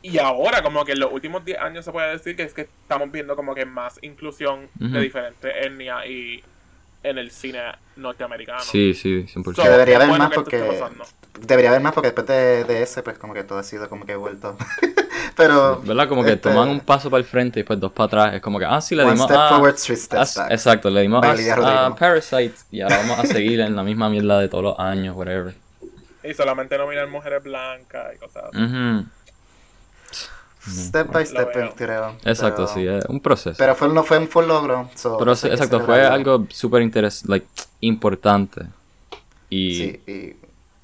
[0.06, 2.62] Y ahora, como que en los últimos 10 años se puede decir que es que
[2.82, 4.90] estamos viendo como que más inclusión Ujú.
[4.90, 6.44] de diferentes etnias y
[7.02, 7.60] en el cine
[7.96, 8.60] norteamericano.
[8.60, 9.54] Sí, sí, 100%.
[9.56, 10.82] So, Que debería haber bueno más que porque-.
[11.40, 14.04] Debería haber más porque después de, de ese, pues como que todo ha sido como
[14.04, 14.56] que vuelto.
[15.36, 15.80] Pero.
[15.82, 16.06] ¿Verdad?
[16.08, 18.34] Como que este, toman un paso para el frente y después dos para atrás.
[18.34, 19.48] Es como que, ah, sí, le One dimos step a...
[19.48, 20.50] forward, three a- steps back.
[20.52, 24.38] exacto, le dimos a, a Parasite y ahora vamos a seguir en la misma mierda
[24.38, 25.54] de todos los años, whatever.
[26.22, 28.62] Y solamente nominar mujeres blancas y cosas así.
[28.62, 29.04] Ujú.
[30.66, 32.16] Step by step, creo.
[32.24, 33.56] Exacto, Pero- sí, es un proceso.
[33.58, 34.90] Pero fue, no fue, un logro.
[34.94, 37.46] so, Pero sí, que exacto, fue algo súper interes like,
[37.80, 38.62] importante.
[39.50, 40.12] Y Sí, y,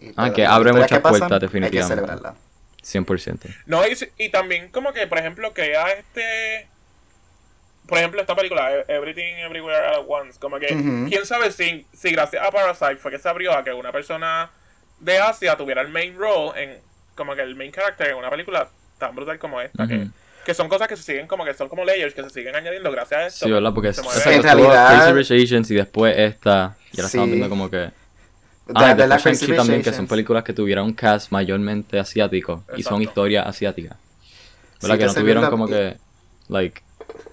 [0.07, 1.95] y Ah, que abre muchas que pasan, puertas, definitivamente.
[1.95, 2.35] Hay que celebrarla.
[2.83, 3.55] 100%.
[3.67, 6.67] No, y, y también como que, por ejemplo, crea este...
[7.87, 11.87] Por ejemplo, esta película, E- Everything Everywhere All at Once, como que, quién sabe si,
[11.93, 14.51] si gracias a Parasite fue que se abrió a que una persona
[15.01, 16.79] de Asia tuviera el main role en,
[17.17, 18.69] como que el main character en una película
[19.01, 22.15] tan brutal como esta, que, son cosas que se siguen como que son como layers
[22.15, 23.47] que se siguen añadiendo gracias a esto.
[23.47, 23.73] Sí, ¿verdad?
[23.75, 24.35] Porque se mueve.
[24.37, 26.77] En realidad- Crazy Rich Asians y después esta.
[26.93, 27.17] Y ahora Sí.
[27.17, 27.77] estamos viendo como que.
[27.77, 27.93] De-
[28.77, 32.63] Ah, de la después Crazy también, que son películas que tuvieron un cast mayormente asiático
[32.77, 33.97] y son historias asiáticas.
[34.79, 34.99] Sí, ¿Verdad?
[34.99, 35.97] que no se tuvieron la- como que.
[36.49, 36.83] Like.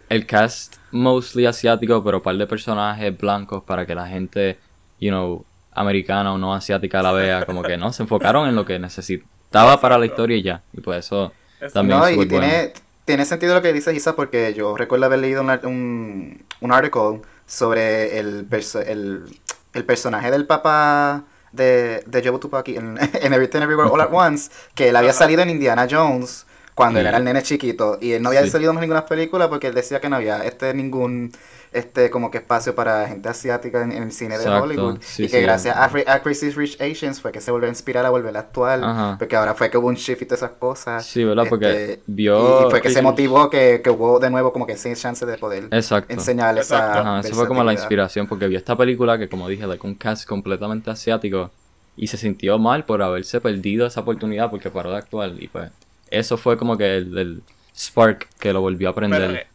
[0.10, 4.58] El cast mostly asiático, pero un par de personajes blancos para que la gente,
[4.99, 7.45] you know, americana o no asiática la vea.
[7.45, 10.62] Como que no, se enfocaron en lo que necesitaba para la historia y ya.
[10.73, 11.46] Y por eso Exacto.
[11.74, 12.30] También No, y bueno.
[12.30, 12.74] tiene,
[13.06, 16.72] tiene sentido lo que dice Isa porque yo recuerdo haber leído un, ar- un, un
[16.72, 19.39] article sobre el, perso- el,
[19.74, 24.52] el personaje del papá de, de Joe Tupac en, en Everything Everywhere All at Once,
[24.76, 28.22] que él había salido en Indiana Jones cuando él era el nene chiquito y él
[28.22, 28.50] no había Sí.
[28.50, 31.32] salido en ninguna película porque él decía que no había este ningún
[31.77, 35.23] este como que espacio para gente asiática en, en el cine Exacto, de Hollywood sí,
[35.23, 35.43] y que sí.
[35.43, 38.35] gracias a, Fre- a Crazy Rich Asians fue que se volvió a inspirar a volver
[38.35, 39.15] a actuar Ajá.
[39.17, 41.45] porque ahora fue que hubo un shift y todas esas cosas Sí, ¿verdad?
[41.49, 42.67] Porque este, vio.
[42.67, 45.37] y fue que se motivó que, que hubo de nuevo como que ese chance de
[45.37, 46.13] poder Exacto.
[46.13, 46.99] enseñar esa.
[46.99, 49.95] Ajá, eso fue como la inspiración, porque vio esta película que, como dije, like, un
[49.95, 51.51] cast completamente asiático
[51.95, 55.31] y se sintió mal por haberse perdido esa oportunidad porque paró de actuar.
[55.39, 55.71] Y pues,
[56.09, 57.41] eso fue como que el, el
[57.75, 59.47] spark que lo volvió a Pero aprender.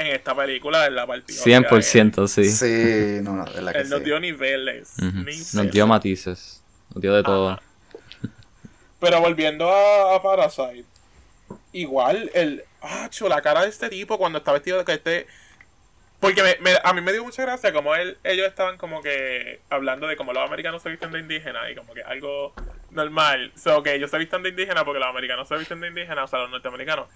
[0.00, 1.34] En, en esta película él la partió.
[1.34, 2.44] o sea, 100%, sí.
[2.50, 4.04] Sí, no, no, de que él nos sí.
[4.04, 4.98] dio niveles.
[4.98, 5.54] Niveles.
[5.54, 6.62] Nos dio matices,
[6.94, 7.50] nos dio de todo.
[7.50, 7.62] Ajá.
[9.00, 10.84] Pero volviendo a, a Parasite,
[11.72, 12.64] igual el.
[12.82, 15.26] Ah, la cara de este tipo cuando está vestido de que este.
[16.18, 19.60] Porque me- me- a mí me dio mucha gracia como él, ellos estaban como que
[19.70, 22.52] hablando de cómo los americanos se visten de indígena y como que algo
[22.90, 23.52] normal.
[23.56, 26.28] So que ellos se visten de indígena porque los americanos se visten de indígena, o
[26.28, 27.06] sea, los norteamericanos.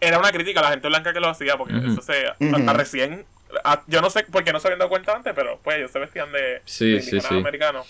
[0.00, 2.26] Era una crítica a la gente blanca que lo hacía porque eso se.
[2.28, 3.24] Hasta recién.
[3.64, 5.90] a- yo no sé por qué no se habían dado cuenta antes, pero pues ellos
[5.90, 7.34] se vestían de, Sí, de sí, sí.
[7.34, 7.86] americanos.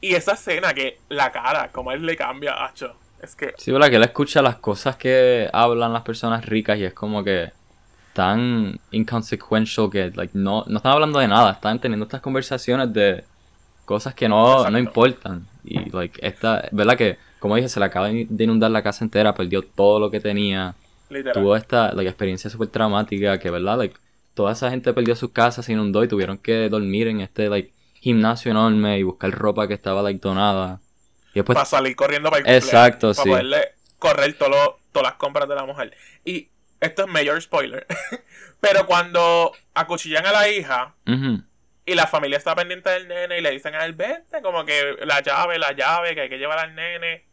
[0.00, 3.72] Y esa escena que la cara, como él le cambia a Acho, es que Sí,
[3.72, 3.88] ¿verdad?
[3.88, 7.50] Que él escucha las cosas que hablan las personas ricas y es como que
[8.12, 13.24] tan inconsequential que like, no, no están hablando de nada, están teniendo estas conversaciones de
[13.84, 14.70] cosas que no, Exacto.
[14.70, 15.46] no importan.
[15.64, 16.96] Y like, esta, ¿verdad?
[16.96, 20.20] Que, como dije, se le acaba de inundar la casa entera, perdió todo lo que
[20.20, 20.74] tenía,
[21.08, 21.34] literal.
[21.34, 23.78] tuvo esta like, experiencia súper traumática que, ¿verdad?
[23.78, 23.96] Like,
[24.34, 27.72] toda esa gente perdió sus casas, se inundó y tuvieron que dormir en este like,
[27.94, 30.80] gimnasio enorme y buscar ropa que estaba like, donada.
[31.32, 33.20] Y después para salir corriendo para el Exacto, sí.
[33.20, 35.94] Para poderle correr todo todas las compras de la mujer.
[36.24, 36.48] Y
[36.80, 37.86] esto es mayor spoiler.
[38.60, 41.42] Pero cuando acuchillan a la hija Ujú.
[41.86, 44.96] Y la familia está pendiente del nene y le dicen a él, vete, como que
[45.04, 47.24] la llave, la llave, que hay que llevar al nene.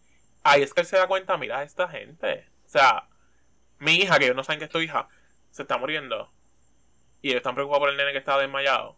[0.43, 2.45] Ahí es que él se da cuenta, mira a esta gente.
[2.65, 3.07] O sea,
[3.79, 5.07] mi hija, que ellos no saben que es tu hija,
[5.49, 6.31] se está muriendo.
[7.23, 8.95] Y ellos están preocupados por el nene que está desmayado.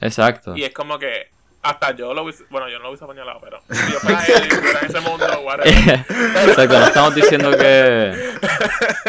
[0.00, 0.56] Exacto.
[0.56, 3.62] Y es como que hasta yo lo hubiese, bueno, yo no lo hubiese apuñalado, pero
[3.70, 5.68] si yo fuera él y estuviera en ese mundo, whatever.
[6.48, 8.36] Exacto, no estamos diciendo que.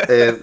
[0.09, 0.41] Eh,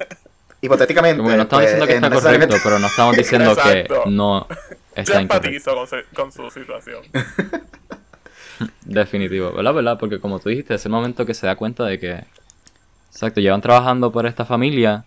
[0.62, 1.18] hipotéticamente.
[1.18, 4.48] Como que no estamos pues, diciendo que está correcto, pero no estamos diciendo que no
[4.48, 4.56] Yo
[4.94, 5.48] está incorrecto.
[5.48, 7.02] empatizo con, su- con su situación.
[8.84, 9.74] Definitivo, ¿verdad?
[9.74, 9.98] ¿verdad?
[9.98, 12.24] Porque como tú dijiste, es el momento que se da cuenta de que.
[13.10, 15.04] Exacto, llevan trabajando por esta familia,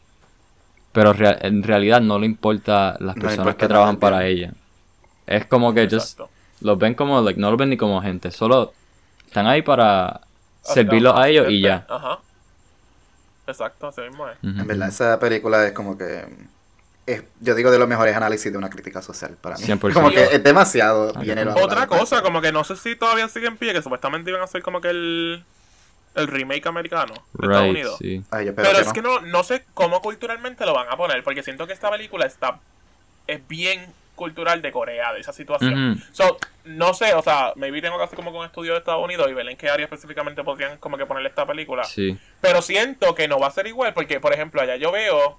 [0.92, 4.52] pero rea- en realidad no le importa las No personas importa que trabajan para ella.
[5.26, 6.18] Es como que ellos
[6.62, 8.74] los ven como, like, no los ven ni como gente, solo
[9.26, 10.22] están ahí para
[10.62, 11.86] servirlos a ellos y ya.
[11.90, 12.20] Ajá.
[13.48, 14.38] Exacto, así mismo es.
[14.44, 16.26] En verdad, esa película es como que.
[17.06, 19.64] Es, yo digo de los mejores análisis de una crítica social para mí.
[19.64, 19.94] 100%.
[19.94, 21.68] Como que es demasiado bien elaborado.
[21.68, 24.46] Otra cosa, como que no sé si todavía sigue en pie, que supuestamente iban a
[24.46, 25.46] hacer como que el,
[26.16, 27.98] el remake americano de Estados Unidos.
[28.00, 28.24] sí.
[28.32, 31.44] Ay, Pero que es que no, no sé cómo culturalmente lo van a poner, porque
[31.44, 32.60] siento que esta película está
[33.28, 33.86] es bien
[34.16, 36.02] cultural de Corea, de esa situación.
[36.14, 39.04] So, no sé, o sea, maybe tengo que hacer como que un estudio de Estados
[39.04, 41.84] Unidos y ver en qué área específicamente podrían como que ponerle esta película.
[41.84, 42.18] Sí.
[42.40, 45.38] Pero siento que no va a ser igual, porque, por ejemplo, allá yo veo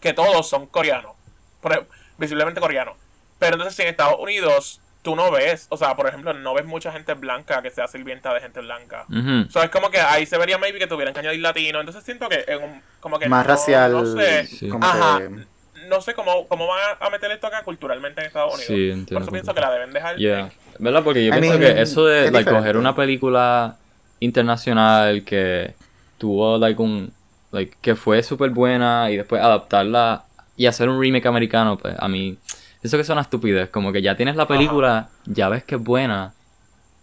[0.00, 1.12] que todos son coreanos.
[1.60, 1.86] Por
[2.18, 2.94] visiblemente coreanos.
[3.40, 6.66] Pero entonces si en Estados Unidos tú no ves, o sea, por ejemplo, no ves
[6.66, 9.06] mucha gente blanca que sea sirvienta de gente blanca.
[9.08, 9.50] Ujú.
[9.50, 11.80] So, es como que ahí se vería maybe que tuvieran que añadir latino.
[11.80, 13.92] Entonces siento que en un- como que más no- racial.
[13.92, 14.68] No sé, Sí.
[14.68, 15.18] Como Ajá.
[15.18, 15.57] que.
[15.88, 18.66] No sé cómo, cómo van a meter esto acá culturalmente en Estados Unidos.
[18.66, 20.16] Sí, entiendo Por eso pienso que la deben dejar.
[20.16, 20.50] Yeah.
[20.78, 21.04] ¿Verdad?
[21.04, 23.76] Porque yo I pienso mean, que eso de like, coger una película
[24.20, 25.74] internacional que
[26.18, 27.12] tuvo like un
[27.52, 30.24] like que fue súper buena y después adaptarla
[30.56, 32.36] y hacer un remake americano, pues a mí
[32.82, 35.80] eso que es una estupidez, como que ya tienes la película, ya ves que es
[35.80, 36.34] buena,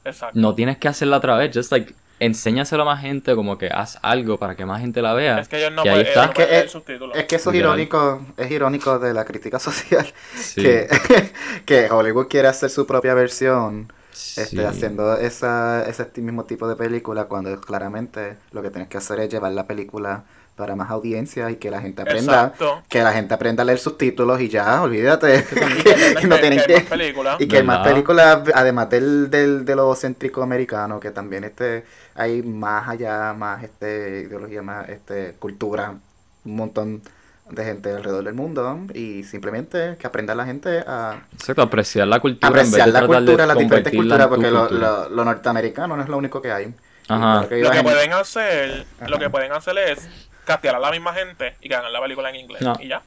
[0.04, 0.38] Exacto.
[0.40, 4.00] no tienes que hacerla otra vez, just like enséñaselo a más gente, como que haz
[4.02, 5.40] algo para que más gente la vea.
[5.40, 6.26] Es que ellos no Y ahí pueden, está.
[6.26, 6.64] ellos no pueden
[7.12, 7.38] Es que es-.
[7.38, 10.88] Es eso es irónico, es irónico de la crítica social, Sí, que,
[11.66, 13.92] que Hollywood quiere hacer su propia versión,
[14.36, 14.64] este, sí.
[14.66, 19.30] haciendo esa, ese mismo tipo de película, cuando claramente lo que tienes que hacer es
[19.30, 20.26] llevar la película
[20.56, 22.82] para más audiencia y que la gente aprenda, Exacto.
[22.88, 26.62] que la gente aprenda a leer subtítulos y ya, olvídate, Y que entiendan no tienen
[26.66, 26.86] que.
[27.40, 31.84] Y que hay más películas, además del, del, de lo céntrico americano, que también este
[32.16, 35.94] hay más allá, más este ideología, más este cultura,
[36.46, 37.02] un montón
[37.50, 42.20] de gente alrededor del mundo y simplemente que aprenda la gente a Exacto, apreciar la
[42.20, 44.90] cultura apreciar en vez de la cultura, las diferentes culturas, porque lo, cultura.
[45.04, 46.74] lo, lo norteamericano no es lo único que hay.
[47.08, 47.48] Ajá.
[47.48, 50.10] que Lo que en- pueden hacer, lo que pueden hacer es
[50.46, 52.62] castear a la misma gente y que hagan la película en inglés.
[52.62, 52.74] No.
[52.80, 53.02] Y ya.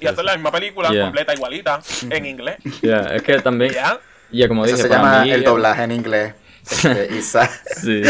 [0.00, 1.04] Y hacer la misma película Yeah.
[1.04, 2.56] completa, igualita, en inglés.
[2.82, 3.98] Yeah, es que también, ya.
[4.30, 6.34] ya como Eso dije, se para llama mí, el doblaje en inglés.
[6.70, 7.48] Este, Isa.
[7.76, 8.02] Sí.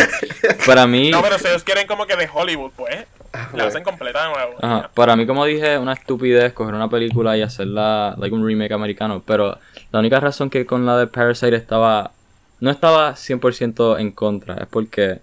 [0.66, 3.64] Para mí, No, pero si ellos quieren como que de Hollywood, pues, la bueno.
[3.68, 4.54] hacen completa de nuevo.
[4.62, 8.72] ajá, para mí como dije, una estupidez coger una película y hacerla like un remake
[8.72, 9.58] americano, pero
[9.92, 12.12] la única razón que con la de Parasite estaba
[12.60, 15.20] no estaba 100% en contra es porque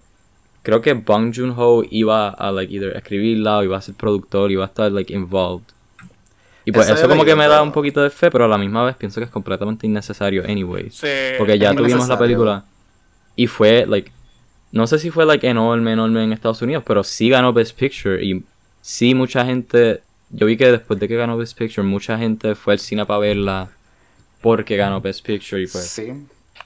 [0.64, 4.64] creo que Bong Joon-ho iba a like either escribirla o iba a ser productor, iba
[4.64, 5.66] a estar like involved.
[6.64, 8.82] Y pues Eso como que me da un poquito de fe, pero a la misma
[8.84, 10.94] vez pienso que es completamente innecesario anyways.
[10.94, 11.06] Sí.
[11.36, 12.64] Porque ya tuvimos la película
[13.36, 14.10] y fue, like,
[14.72, 18.24] no sé si fue, like, enorme, enorme en Estados Unidos, pero sí ganó Best Picture
[18.24, 18.42] y
[18.80, 20.00] sí mucha gente,
[20.30, 23.18] yo vi que después de que ganó Best Picture, mucha gente fue al cine para
[23.18, 23.68] verla
[24.40, 25.84] porque ganó Best Picture y pues...
[25.84, 26.10] Sí.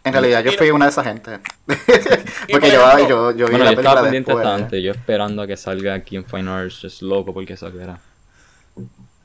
[0.09, 1.39] En realidad yo fui una de esa gente.
[1.67, 4.47] Porque por yo, yo, yo vi Bueno, la yo estaba película pendiente después.
[4.47, 7.99] bastante, yo esperando a que salga aquí en Fine Arts, just loco porque saliera.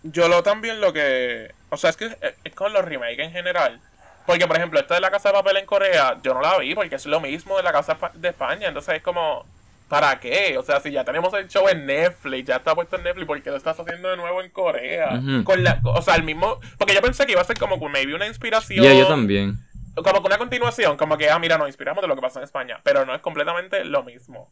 [0.04, 1.52] Yo lo también lo que.
[1.70, 3.80] O sea, es que es, es con los remakes en general.
[4.26, 6.76] Porque, por ejemplo, esta de la Casa de Papel en Corea, yo no la vi
[6.76, 8.68] porque es lo mismo de la Casa de España.
[8.68, 9.46] Entonces es como.
[9.90, 10.58] ¿Para qué?
[10.58, 13.44] O sea, si ya tenemos el show en Netflix, ya está puesto en Netflix, ¿por
[13.44, 15.22] qué lo estás haciendo de nuevo en Corea?
[15.44, 16.60] Con la, o sea, el mismo.
[16.80, 18.84] Porque yo pensé que iba a ser como maybe una inspiración.
[18.84, 19.60] Yeah, yo también.
[19.96, 22.46] Como que una continuación, como que, ah, mira, nos inspiramos de lo que pasó en
[22.46, 22.80] España.
[22.84, 24.50] Pero no es completamente lo mismo.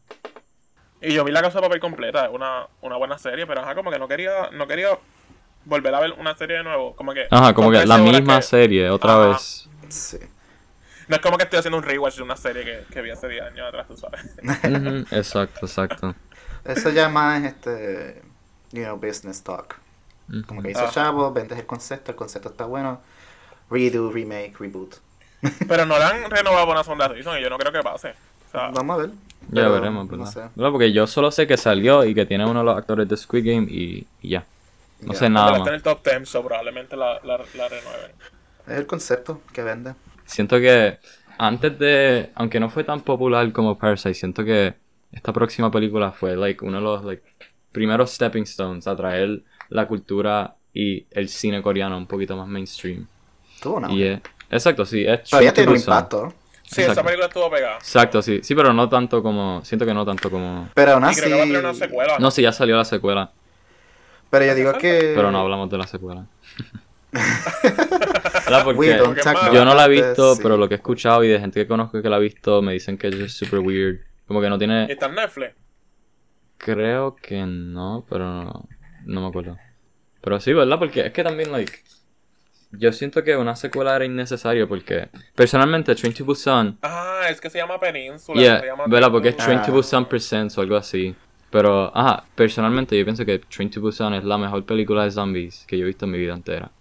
[1.01, 3.73] Y yo vi la Casa de Papel completa, es una, una buena serie, pero ajá,
[3.73, 4.89] como que no quería, no quería
[5.65, 6.95] volver a ver una serie de nuevo.
[6.95, 7.27] Como que.
[7.31, 9.27] Ajá, como que 13 la misma que- serie, otra Ajá.
[9.29, 9.67] vez.
[9.89, 10.19] Sí.
[11.07, 13.27] No es como que estoy haciendo un rewatch de una serie que, que vi hace
[13.27, 14.21] 10 años atrás, tú sabes.
[15.11, 16.15] Exacto, exacto.
[16.63, 18.21] Eso ya más este,
[18.71, 19.75] you know, business talk.
[20.47, 20.91] Como que hizo Ajá.
[20.91, 23.01] chavo, vendes el concepto, el concepto está bueno.
[23.69, 24.95] Redo, remake, reboot.
[25.67, 28.09] Pero no la han renovado por una segunda season y yo no creo que pase.
[28.47, 29.09] O sea, Vamos a ver.
[29.51, 30.31] Ya Pero, veremos, no ¿verdad?
[30.31, 30.39] sé.
[30.55, 30.71] ¿Verdad?
[30.71, 33.45] Porque yo solo sé que salió y que tiene uno de los actores de Squid
[33.45, 34.45] Game y, y ya.
[35.01, 35.67] No sé pero nada está más.
[35.69, 38.11] en el top 10, so probablemente la, la, la renueven.
[38.67, 39.95] Es el concepto que vende.
[40.25, 40.99] Siento que
[41.37, 44.75] antes de, aunque no fue tan popular como Parasite, siento que
[45.11, 47.23] esta próxima película fue like uno de los like
[47.71, 53.07] primeros stepping stones a traer la cultura y el cine coreano un poquito más mainstream.
[53.61, 53.91] Tuvo una.
[53.91, 54.21] Y es,
[54.51, 56.33] exacto, sí, es Todavía tiene un impacto.
[56.63, 56.91] Sí, Exacto.
[56.93, 57.77] esa película estuvo pegada.
[57.77, 58.39] Exacto, sí.
[58.43, 59.61] Sí, pero no tanto como.
[59.65, 60.69] Siento que no tanto como.
[60.73, 61.19] Pero aún Y así.
[61.19, 62.17] creo que va a tener una secuela.
[62.19, 63.31] No, sí, ya salió la secuela.
[64.29, 65.11] Pero yo digo que.
[65.13, 66.25] Pero no hablamos de la secuela.
[68.63, 68.97] Porque
[69.53, 70.39] yo no la he visto, sí.
[70.41, 72.73] pero lo que he escuchado y de gente que conozco que la ha visto me
[72.73, 73.99] dicen que es super weird.
[74.27, 74.91] Como que no Y tiene.
[74.91, 75.51] está en Netflix.
[76.57, 78.67] Creo que no, pero no,
[79.05, 79.57] no me acuerdo.
[80.21, 80.77] Pero sí, ¿verdad?
[80.79, 81.73] Porque es que también, like.
[82.73, 85.09] Yo siento que una secuela era innecesario porque.
[85.35, 86.77] Personalmente, Train to Busan.
[86.81, 88.39] Ah, es que se llama Península.
[88.41, 89.11] Yeah, se llama ¿verdad?
[89.11, 89.37] Porque es.
[89.37, 89.75] Train to Ah.
[89.75, 91.15] Busan Presents o algo así.
[91.49, 95.65] Pero, ajá, personalmente yo pienso que Train to Busan es la mejor película de zombies
[95.67, 96.71] que yo he visto en mi vida entera.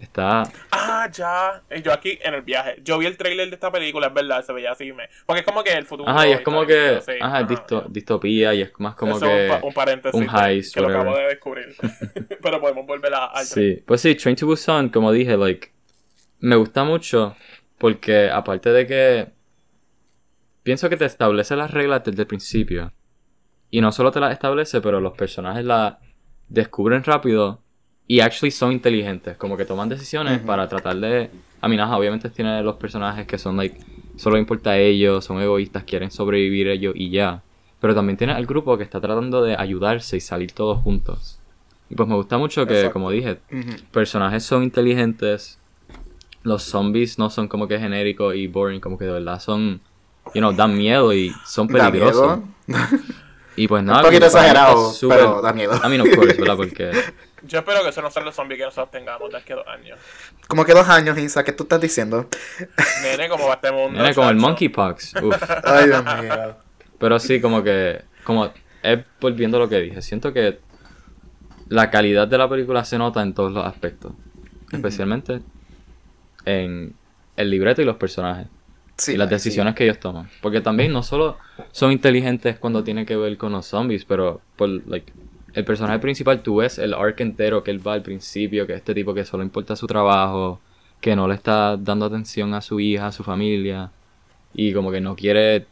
[0.00, 0.42] Está.
[0.72, 1.62] Ah, ya.
[1.82, 2.76] Yo aquí en el viaje.
[2.82, 4.92] Yo vi el trailer de esta película, es verdad, se veía así.
[4.92, 5.08] Me...
[5.24, 6.08] Porque es como que el futuro.
[6.10, 7.00] Ajá, y es como tal, que.
[7.20, 9.48] Ajá, es disto- distopía y es más como Eso que.
[9.52, 10.20] un, pa- un paréntesis.
[10.20, 11.74] un heist, Que lo acabo de descubrir.
[12.42, 15.72] Pero podemos volver a, al Sí, pues sí, Train to Busan, como dije, like,
[16.40, 17.36] me gusta mucho
[17.78, 19.32] porque aparte de que
[20.62, 22.92] pienso que te establece las reglas desde el principio
[23.70, 25.94] y no solo te las establece, pero los personajes las
[26.48, 27.62] descubren rápido
[28.06, 32.28] y actually son inteligentes, como que toman decisiones para tratar de, a mí nada, obviamente
[32.30, 33.78] tiene los personajes que son like,
[34.16, 37.42] solo importa a ellos, son egoístas, quieren sobrevivir ellos y ya,
[37.80, 41.38] pero también tiene al grupo que está tratando de ayudarse y salir todos juntos.
[41.90, 42.92] Y pues me gusta mucho que, Exacto.
[42.94, 43.76] como dije, Ujú.
[43.92, 45.58] personajes son inteligentes.
[46.42, 49.80] Los zombies no son como que genéricos y boring, como que de verdad son,
[50.34, 52.38] you know, dan miedo y son Da peligrosos.
[52.66, 52.88] miedo.
[53.56, 55.80] Y pues Un nada, poquito para mí exagerado, pero da miedo.
[55.88, 56.56] Mean, of course, ¿verdad?
[56.56, 56.90] Porque,
[57.46, 59.66] Yo espero que eso no sea los zombies que nosotros tengamos de aquí a dos
[59.66, 59.98] años.
[60.48, 62.28] Como que dos años, Isa, ¿qué tú estás diciendo?
[63.02, 64.00] Nene, como va este mundo.
[64.00, 65.14] nene, como el monkeypox.
[65.22, 65.42] Uf.
[65.64, 66.56] Ay, Dios mío.
[66.98, 68.50] Pero sí, como que, como,
[68.82, 70.58] es volviendo a lo que dije, siento que
[71.68, 74.12] la calidad de la película se nota en todos los aspectos.
[74.72, 75.40] Especialmente
[76.44, 76.94] en
[77.36, 78.46] el libreto y los personajes.
[78.96, 80.30] Sí, y las decisiones que ellos toman.
[80.40, 81.36] Porque también no solo
[81.72, 85.12] son inteligentes cuando tiene que ver con los zombies, pero por, like,
[85.54, 88.94] el personaje principal tú ves el arc entero que él va al principio, que este
[88.94, 90.60] tipo que solo importa su trabajo,
[91.00, 93.90] que no le está dando atención a su hija, a su familia,
[94.52, 95.66] y como que no quiere...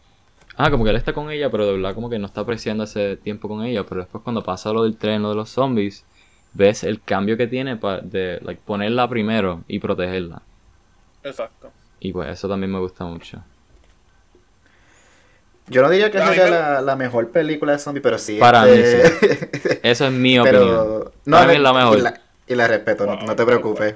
[0.56, 2.84] Ah, como que él está con ella, pero de verdad como que no está apreciando
[2.84, 6.04] ese tiempo con ella, pero después cuando pasa lo del tren, lo de los zombies,
[6.52, 10.42] ves el cambio que tiene de like, ponerla primero y protegerla.
[11.24, 11.70] Exacto.
[12.00, 13.42] Y pues eso también me gusta mucho.
[15.68, 18.36] Yo no diría que mí sea me- la, la mejor película de zombie, pero sí.
[18.38, 20.62] Para este- Eso es mi opinión.
[20.62, 21.98] pero no, Para mí es la mejor.
[21.98, 23.94] Y la, y la respeto, no, Wow, no te preocupes.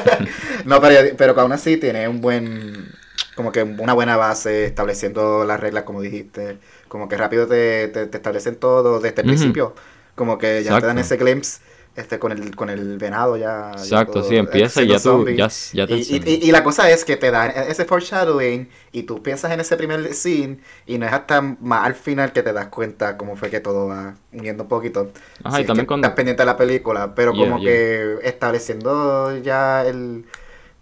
[0.64, 2.88] no, pero, pero que aún así tiene un buen.
[3.34, 6.58] Como que una buena base, estableciendo las reglas, como dijiste.
[6.88, 9.74] Como que rápido te, te, te establecen todo desde el principio.
[10.14, 11.60] Como que ya te dan ese glimpse
[11.96, 13.72] este, con, el, con el venado ya.
[13.86, 17.04] ya Exacto, todo, sí, empieza y ya tú, ya, ya te Y, la cosa es
[17.04, 21.12] que te dan ese foreshadowing y tú piensas en ese primer scene y no es
[21.12, 24.68] hasta más al final que te das cuenta cómo fue que todo va uniendo un
[24.68, 25.12] poquito.
[25.42, 26.06] Ajá, Sí, y también que cuando...
[26.06, 27.72] estás pendiente de la película, pero Yeah, como yeah.
[27.72, 30.24] que estableciendo ya el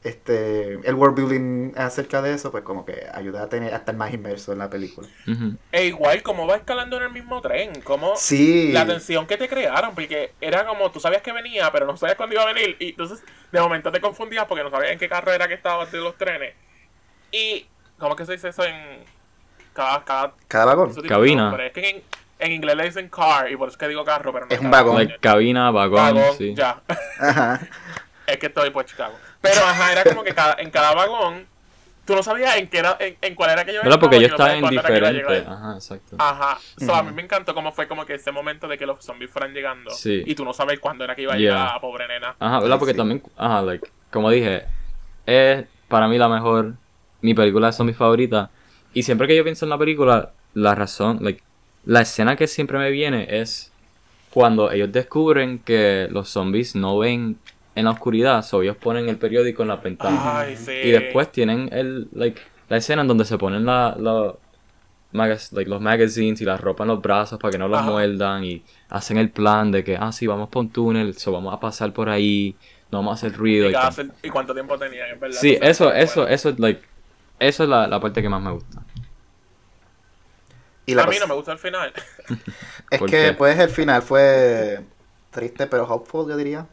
[0.02, 3.94] este el world building acerca de eso, pues como que ayuda a tener a estar
[3.94, 5.06] más inmerso en la película.
[5.28, 5.56] Ujú.
[5.72, 7.80] E igual, como va escalando en el mismo tren.
[7.82, 8.72] Como Sí.
[8.72, 9.94] la tensión que te crearon.
[9.94, 12.76] Porque era como tú sabías que venía, pero no sabías cuándo iba a venir.
[12.78, 15.92] Y entonces, de momento te confundías porque no sabías en qué carro era que estabas
[15.92, 16.54] de los trenes.
[17.30, 17.66] Y,
[17.98, 19.04] ¿cómo es que se dice eso en.
[19.74, 20.04] Cada.
[20.04, 20.94] cada Cada vagón.
[21.06, 21.42] Cabina.
[21.44, 21.66] nombre.
[21.68, 22.02] Es que en,
[22.38, 24.60] en inglés le dicen car y por eso es que digo carro, pero no Es
[24.60, 24.96] un vagón.
[24.96, 26.54] Like, cabina, vagón, Vagón, sí.
[26.54, 26.80] ya.
[27.18, 27.60] Ajá.
[28.26, 29.14] Es que estoy por Chicago.
[29.40, 31.46] Pero ajá, era como que cada, en cada vagón
[32.05, 34.00] tú no sabías en qué era, en, en cuál era que yo ¿Verdad?
[34.00, 35.44] Porque yo ellos estaban en diferente.
[35.46, 36.16] Ajá, exacto.
[36.18, 36.59] Ajá.
[36.79, 39.31] So, a mí me encantó cómo fue como que ese momento de que los zombies
[39.31, 39.90] fueran llegando.
[39.92, 40.22] Sí.
[40.26, 41.53] Y tú no sabes cuándo era que iba a Yeah.
[41.53, 42.35] llegar a pobre nena.
[42.38, 42.79] Ajá, ¿verdad?
[42.79, 42.98] Porque Sí.
[42.98, 44.64] también, ajá, like, como dije,
[45.26, 46.74] es para mí la mejor,
[47.20, 48.50] mi película de zombies favorita.
[48.92, 51.42] Y siempre que yo pienso en la película, la razón, like,
[51.85, 53.72] la escena que siempre me viene es
[54.31, 57.38] cuando ellos descubren que los zombies no ven
[57.74, 60.40] en la oscuridad, so ellos ponen el periódico en la ventana.
[60.40, 60.72] Ay, sí.
[60.80, 64.38] Y después tienen el, like, la escena en donde se ponen la, la-
[65.12, 67.90] magas- like, los magazines y la ropa en los brazos para que no los Ajá.
[67.90, 71.55] muerdan y hacen el plan de que, ah, sí, vamos por un túnel, so vamos
[71.55, 72.59] a pasar por ahí,
[72.90, 73.70] no vamos a hacer ruido.
[73.70, 75.40] Y, cuánto tiempo tenían, es verdad.
[75.40, 76.01] Sí, Entonces, eso, bueno.
[76.03, 76.88] eso, eso es, like,
[77.38, 78.86] eso es la, la parte que más me gusta.
[80.86, 81.92] Y la A mí no me gusta el final.
[82.90, 83.36] es ¿Por que qué?
[83.36, 84.86] pues el final fue
[85.30, 86.66] triste pero hopeful, yo diría.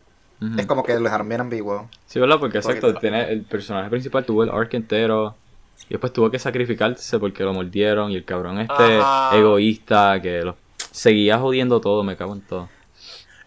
[0.57, 1.89] Es como que lo dejaron bien ambiguo.
[2.05, 2.38] Sí, ¿verdad?
[2.39, 5.35] Porque exacto, tiene, el personaje principal tuvo el arc entero
[5.89, 9.35] y después tuvo que sacrificarse porque lo mordieron y el cabrón este Ajá.
[9.38, 10.55] egoísta que los
[10.91, 12.69] seguía jodiendo todo, me cago en todo.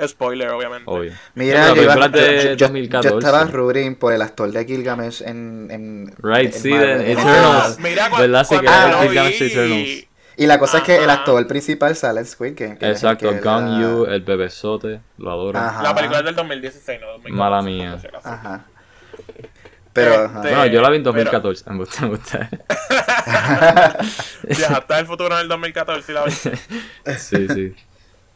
[0.05, 0.85] Spoiler, obviamente.
[0.87, 1.13] Obvio.
[1.35, 3.11] Mira, la yo, iba- de yo- yo- 2014.
[3.11, 5.69] yo estaba rooting por el actor de Gilgamesh en...
[5.71, 7.01] en Right, en sí, Marvel.
[7.03, 7.79] En- Eternals.
[7.81, 8.47] Mira, cu- ¿Verdad?
[8.49, 10.07] Sí, que cuando era lo Gilgamesh vi- Eternals.
[10.37, 11.21] Y la cosa es que el Ajá.
[11.21, 12.79] actor principal sale en Squid Game.
[12.79, 15.59] que es el Exacto, que Gong la- Yu, el bebesote, lo adoro.
[15.59, 15.83] Ajá.
[15.83, 17.39] La película es del 2016, no 2014.
[17.39, 17.99] Mala mía.
[18.25, 18.65] Ajá.
[19.93, 20.15] Pero...
[20.25, 20.41] ajá.
[20.43, 21.71] Este- No, yo la vi en pero- 2014.
[21.71, 22.49] Me gusta, me gusta.
[24.49, 26.53] Viajaste al futuro en el 2014 y la viste.
[27.19, 27.75] Sí, sí.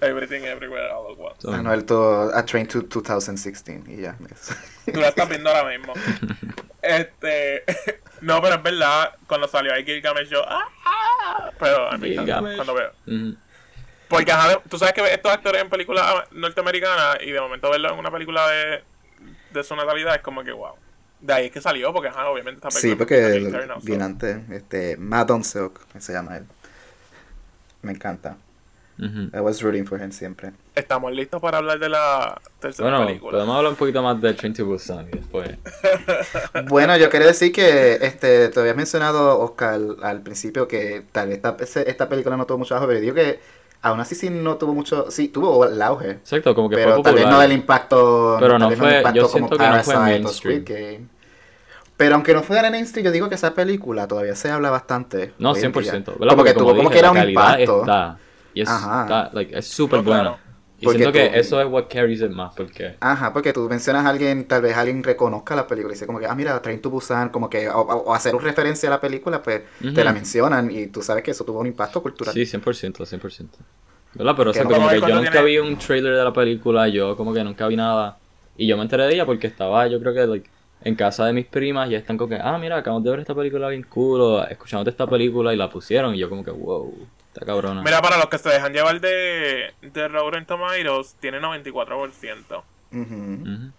[0.05, 1.45] Everything Everywhere All at Once.
[1.49, 4.17] Ah, to A Train to 2016 y ya.
[4.93, 5.93] Tú la estás viendo ahora mismo.
[6.83, 7.65] Este.
[8.21, 9.17] No, pero es verdad.
[9.27, 10.43] Cuando salió ahí Gilgamesh, yo.
[10.49, 10.63] ¡Ah!
[10.87, 12.57] ah", Pero a mí me encanta Gilgamesh.
[12.57, 12.93] cuando veo.
[14.09, 17.93] Porque, ajá, tú sabes que ves estos actores en películas norteamericanas y de momento verlo
[17.93, 18.83] en una película de,
[19.51, 20.75] de su natalidad es como que wow.
[21.21, 22.81] De ahí es que salió, porque, ajá, obviamente película.
[22.81, 26.47] Sí, porque el- bien antes, este, Matt Onseok, se llama él.
[27.83, 28.37] Me encanta.
[28.99, 29.37] Ujú.
[29.37, 30.53] I was rooting for him siempre.
[30.75, 33.33] Estamos listos para hablar de la tercera Bueno, película.
[33.33, 35.51] podemos hablar un poquito más de Train to Busan y después.
[36.69, 41.41] Bueno, yo quería decir que este, te habías mencionado, Oscar, al principio que tal vez
[41.77, 43.41] esta, película no tuvo mucho auge, pero digo que
[43.83, 46.13] aún así sí no tuvo mucho, sí, tuvo el auge.
[46.13, 48.97] Exacto, como que Pero fue tal vez no el impacto, Pero no vez fue- el
[48.99, 50.65] impacto yo como siento que no fue Parasite o mainstream.
[50.65, 51.09] Game.
[51.97, 55.33] Pero aunque no fuera mainstream, yo digo que esa película todavía se habla bastante.
[55.39, 55.81] No, hoy en 100%.
[55.83, 55.93] día.
[55.93, 56.17] ¿verdad?
[56.19, 57.81] Como Porque que tuvo como dije, que era la un impacto.
[57.81, 58.19] está.
[58.55, 60.21] Y es está, like, es súper No, buena.
[60.23, 60.39] claro.
[60.81, 62.97] Y Porque siento que tú- eso es what carries it más, porque...
[63.01, 66.19] Ajá, porque tú mencionas a alguien, tal vez alguien reconozca la película y dice como
[66.19, 69.43] que, ah, mira, Train to Busan, como que, o, hacer una referencia a la película,
[69.43, 69.63] pues
[69.95, 72.35] te la mencionan y tú sabes que eso tuvo un impacto cultural.
[72.35, 73.49] Sí, 100%, 100%.
[74.15, 74.35] ¿Verdad?
[74.37, 76.89] Pero o sea, como no- que yo nunca tiene- vi un trailer de la película,
[76.89, 78.19] yo como que nunca vi nada.
[78.57, 80.51] Y yo me enteré de ella porque estaba, yo creo que like,
[80.83, 83.35] en casa de mis primas y están como que, ah, mira, acabamos de ver esta
[83.35, 86.95] película bien cool, o de esta película y la pusieron y yo como que, wow,
[87.35, 87.83] está cabrona.
[87.83, 92.63] Mira, para los que se dejan llevar de, de Rotten Tomatoes, tiene 94%.
[92.93, 93.01] Ujú.
[93.03, 93.73] Ujú.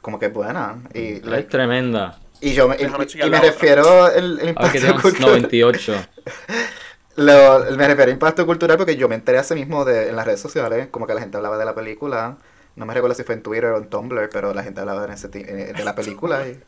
[0.00, 0.82] Como que es buena.
[0.92, 2.18] Y, Es like, tremenda.
[2.40, 2.86] y yo me, y-
[3.30, 5.28] me refiero el, el impacto cultural.
[5.42, 5.94] 98.
[7.16, 10.26] Lo- me refiero a impacto cultural porque yo me enteré hace mismo de, en las
[10.26, 12.38] redes sociales, como que la gente hablaba de la película.
[12.76, 15.12] No me recuerdo si fue en Twitter o en Tumblr, pero la gente hablaba en
[15.12, 16.46] ese eh, de la película.
[16.48, 16.60] Y...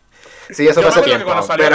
[0.51, 1.25] Sí, eso Yo acuerdo que tiempo.
[1.27, 1.67] cuando salió,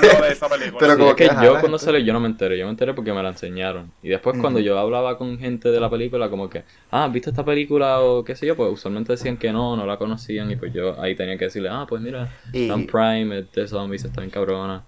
[0.00, 0.22] Pero...
[0.22, 0.78] de esa película.
[0.78, 2.94] Pero Sí, como es que yo cuando salió yo no me enteré, yo me enteré
[2.94, 3.90] porque me la enseñaron.
[4.02, 7.30] Y después cuando yo hablaba con gente de la película, como que, ah, ¿has visto
[7.30, 8.56] esta película o qué sé yo?
[8.56, 11.68] Pues usualmente decían que no, no la conocían y pues yo ahí tenía que decirle,
[11.70, 14.84] ah, pues mira, Y- Prime, es de zombies, está bien cabrona.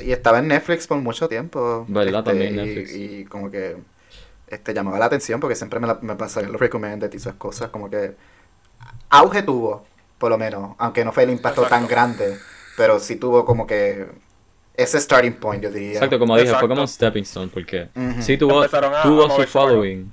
[0.00, 1.84] Y estaba en Netflix por mucho tiempo.
[1.88, 2.20] ¿Verdad?
[2.20, 2.96] este, También y- Netflix.
[2.96, 3.76] Y, como que
[4.48, 7.68] este llamaba la atención porque siempre me, la, me pasaban los recommended y esas cosas.
[7.70, 8.14] Como que
[9.10, 9.86] auge tuvo,
[10.18, 10.74] por lo menos.
[10.78, 12.38] Aunque no fue el impacto tan grande.
[12.76, 14.06] Pero sí tuvo como que
[14.76, 15.92] ese starting point, yo diría.
[15.92, 18.22] Exacto, como dije, fue como un stepping stone porque Ujú.
[18.22, 18.66] sí tuvo,
[19.02, 20.12] tuvo su following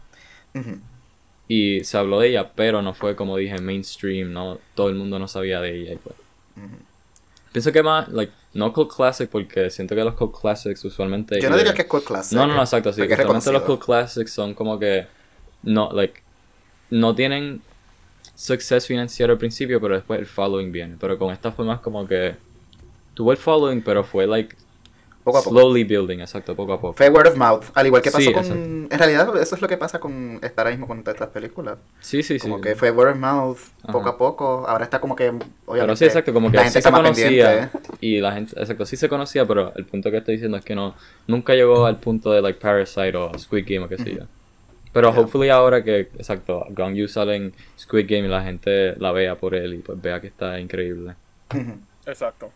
[1.47, 5.19] y se habló de ella, pero no fue como dije mainstream, no todo el mundo
[5.19, 6.15] no sabía de ella y pues.
[7.51, 11.41] Pienso que más, like, no cult classic porque siento que los cult classics usualmente...
[11.41, 12.37] Yo no diría que es cult classic.
[12.37, 13.01] No, no, no, exacto, sí.
[13.01, 15.07] Usualmente los cult classics son como que
[15.63, 16.21] no, like,
[16.89, 17.61] no tienen
[18.41, 20.95] success financiero al principio, pero después el following viene.
[20.99, 22.35] Pero con esta fue más como que
[23.13, 24.55] tuvo el following, pero fue like
[25.23, 25.55] Poco a poco.
[25.59, 26.93] slowly building, exacto, poco a poco.
[26.97, 27.63] Fue word of mouth.
[27.75, 28.41] Al igual que pasó Sí, con.
[28.43, 28.63] exacto.
[28.63, 31.77] En realidad, eso es lo que pasa con esta ahora mismo con todas estas películas.
[31.99, 32.49] Sí, sí, sí.
[32.49, 33.93] Como que fue word of mouth, Ajá.
[33.93, 34.65] poco a poco.
[34.67, 35.27] Ahora está como que.
[35.29, 37.27] Obviamente, Pero sí, exacto, como que la sí gente se más conocía
[37.71, 37.79] pendiente.
[38.01, 40.73] y la gente, exacto, sí se conocía, pero el punto que estoy diciendo es que
[40.73, 40.95] no,
[41.27, 44.23] nunca llegó al punto de like Parasite o Squid Game o qué sé yo.
[44.93, 45.19] Pero Yeah.
[45.21, 49.35] hopefully ahora que, exacto, Gong Yu sale en Squid Game y la gente la vea
[49.35, 51.15] por él y pues vea que está increíble.
[52.05, 52.51] Exacto.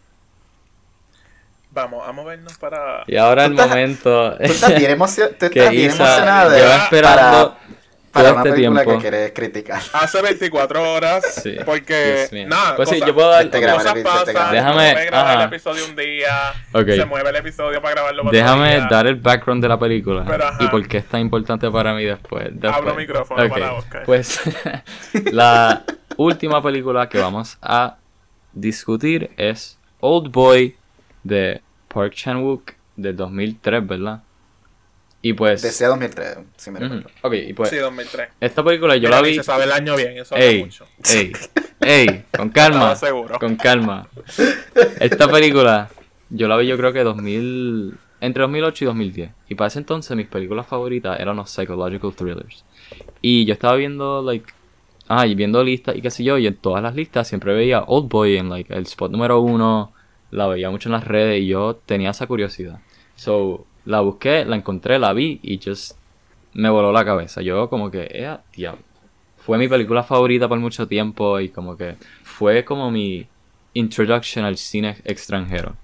[1.71, 3.03] Vamos a movernos para.
[3.07, 6.77] Y ahora el estás- momento Tú estás bien, emocio- tú que estás bien Isa emocionada
[6.83, 7.57] esperando para
[8.23, 9.01] todo una este película tiempo.
[9.01, 9.81] que quieres criticar.
[9.93, 11.23] Hace 24 horas.
[11.43, 12.27] Sí, Porque.
[12.47, 14.53] Nada, Pues sí, cosas- yo puedo dar- Este cosas este pasan.
[14.53, 15.33] Déjame- no grabar ajá.
[15.43, 16.53] el episodio un día.
[16.85, 18.87] Se mueve el episodio para grabarlo para otro Déjame día.
[18.89, 20.63] dar el background de la película Pero, ajá.
[20.63, 22.47] y por qué es tan importante para mí después.
[22.51, 22.73] después.
[22.73, 24.03] Abro micrófono Ok, para Oscar.
[24.05, 24.39] Pues
[25.31, 25.83] la
[26.17, 27.95] última película que vamos a
[28.53, 30.75] discutir es Old Boy
[31.23, 34.21] de Park Chan-wook del 2003, ¿verdad?
[35.27, 35.63] Y pues...
[35.63, 37.09] Desde 2003, si me recuerdo.
[37.23, 38.27] Ok, y pues Sí, 2003.
[38.39, 39.33] esta película yo Mira, la vi...
[39.37, 40.85] Se sabe el año bien, eso habla Ey, mucho.
[41.11, 41.31] ey,
[41.81, 42.95] ey, con calma.
[42.95, 43.39] Seguro.
[43.39, 44.07] Con calma.
[44.99, 45.89] Esta película,
[46.29, 49.31] yo la vi yo creo que 2000, entre 2008 y 2010.
[49.49, 52.63] Y para ese entonces mis películas favoritas eran los psychological thrillers.
[53.19, 54.45] Y yo estaba viendo, like,
[55.07, 57.81] ah, y viendo listas y qué sé yo, y en todas las listas siempre veía
[57.81, 59.91] Old Boy en, like, el spot número uno.
[60.29, 62.79] La veía mucho en las redes y yo tenía esa curiosidad.
[63.15, 65.97] So, la busqué, la encontré, la vi y just
[66.53, 67.41] me voló la cabeza.
[67.41, 68.81] Yo como que, eh, diablo.
[69.37, 73.27] Fue mi película favorita por mucho tiempo y como que fue como mi
[73.73, 75.75] introduction al cine extranjero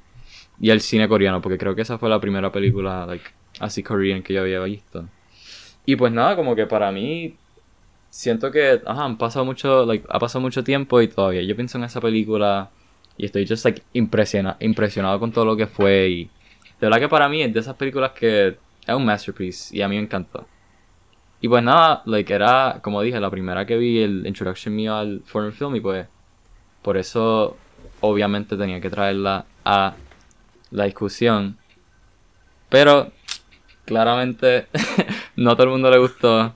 [0.60, 3.26] y al cine coreano, porque creo que esa fue la primera película like,
[3.60, 5.08] así coreana que yo había visto.
[5.86, 7.36] Y pues nada, como que para mí
[8.10, 11.84] siento que ajá, pasado mucho, like, ha pasado mucho tiempo y todavía yo pienso en
[11.84, 12.72] esa película
[13.18, 16.30] y estoy just like impresiona, impresionado con todo lo que fue
[16.82, 18.58] de verdad que para mí es de esas películas que
[18.88, 20.48] es un masterpiece y a mí me encantó.
[21.40, 25.22] Y pues nada, like era, como dije, la primera que vi el introduction mío al
[25.24, 26.08] foreign film y pues
[26.82, 27.56] por eso
[28.00, 29.94] obviamente tenía que traerla a
[30.72, 31.60] la discusión.
[32.70, 33.12] Pero
[33.86, 34.66] claramente
[35.36, 36.52] no a todo el mundo le gustó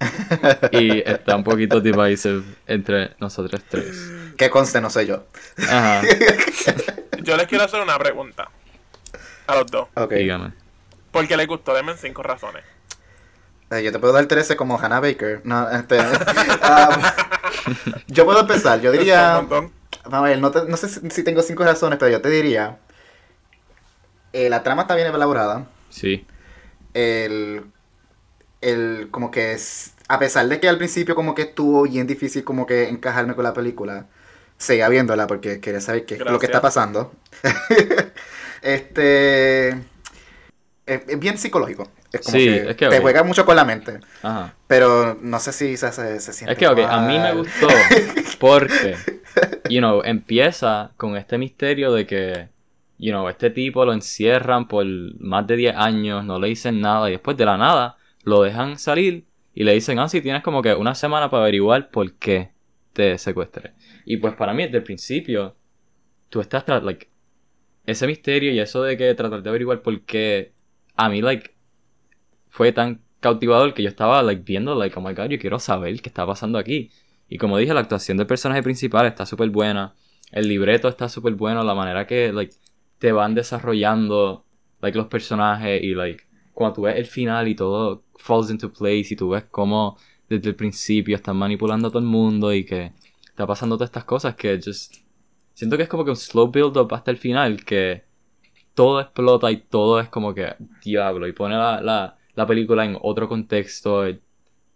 [0.72, 4.12] y está un poquito divisive entre nosotros tres.
[4.38, 5.28] Que conste, no sé yo.
[5.70, 6.02] Ajá.
[7.22, 8.50] Yo les quiero hacer una pregunta
[9.48, 9.88] a los dos.
[9.96, 10.12] Ok.
[10.14, 10.54] Dígame.
[11.12, 11.74] ¿Por qué les gustó?
[11.74, 12.64] Denme cinco razones.
[13.72, 15.42] Eh, yo te puedo dar 13 como Hannah Baker.
[15.44, 17.02] No, este, um,
[18.08, 18.80] yo puedo empezar.
[18.82, 19.40] Yo diría.
[19.40, 19.72] Un montón.
[20.04, 22.30] Vamos a ver, no, te- no sé si si tengo cinco razones, pero yo te
[22.30, 22.78] diría.
[24.34, 25.66] eh, la trama está bien elaborada.
[25.90, 26.26] Sí.
[26.94, 27.66] El.
[28.62, 29.08] El.
[29.12, 29.94] Como que es.
[30.08, 33.44] A pesar de que al principio, como que estuvo bien difícil, como que encajarme con
[33.44, 34.06] la película.
[34.58, 37.12] Seguía viéndola porque quería saber qué es lo que está pasando.
[38.66, 39.70] este.
[40.86, 41.92] Es, es bien psicológico.
[42.12, 43.02] Es como Sí, que es que, te ok.
[43.02, 44.00] juega mucho con la mente.
[44.22, 44.56] Ajá.
[44.68, 46.54] Pero no sé si se, se, se siente.
[46.54, 47.68] Es que, ok, a mí me gustó
[48.40, 49.04] porque,
[49.70, 52.50] you know, empieza con este misterio de que,
[52.98, 54.86] you know, este tipo lo encierran por
[55.20, 58.80] más de 10 años, no le dicen nada y después de la nada lo dejan
[58.80, 62.52] salir y le dicen, ah, sí, tienes como que una semana para averiguar por qué
[62.94, 63.74] te secuestré.
[64.06, 65.56] Y pues para mí desde el principio,
[66.30, 67.10] tú estás, like,
[67.86, 70.54] ese misterio y eso de que tratar de averiguar por qué,
[70.96, 71.56] a mí, like,
[72.50, 76.00] fue tan cautivador que yo estaba like viendo like oh my god yo quiero saber
[76.02, 76.92] qué está pasando aquí.
[77.28, 79.96] Y como dije la actuación del personaje principal está súper buena
[80.32, 82.54] el libreto está súper bueno la manera que like
[83.00, 84.46] te van desarrollando
[84.82, 86.24] like los personajes y like
[86.54, 89.98] cuando tú ves el final y todo falls into place y tú ves cómo
[90.30, 92.94] desde el principio están manipulando a todo el mundo y que
[93.28, 94.98] está pasando todas estas cosas que just
[95.56, 98.04] siento que es como que un slow build up hasta el final que
[98.76, 102.98] todo explota y todo es como que diablo y pone la, la, la película en
[103.02, 104.04] otro contexto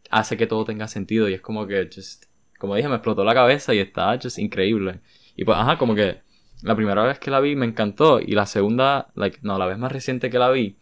[0.10, 2.26] hace que todo tenga sentido y es como que just
[2.58, 5.02] como dije me explotó la cabeza y está just increíble.
[5.36, 6.22] Y pues ajá como que
[6.64, 9.78] la primera vez que la vi me encantó y la segunda like no la vez
[9.78, 10.76] más reciente que la vi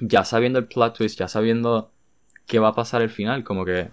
[0.00, 1.92] ya sabiendo el plot twist ya sabiendo
[2.46, 3.90] qué va a pasar al final como que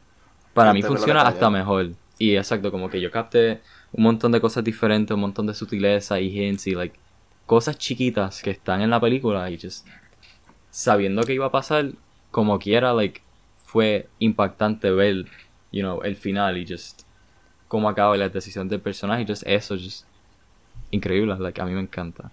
[0.53, 1.91] para mí funciona hasta mejor.
[2.17, 3.61] Y exacto como que yo capté
[3.97, 6.95] un montón de cosas diferentes un montón de sutileza y hints y like
[7.45, 9.87] cosas chiquitas que están en la película y just
[10.69, 11.91] sabiendo que iba a pasar
[12.29, 13.21] como quiera like
[13.65, 15.25] fue impactante ver
[15.71, 17.03] you know el final y just
[17.69, 20.05] cómo acaba la decisión del personaje just eso just
[20.91, 22.31] increíble like a mí me encanta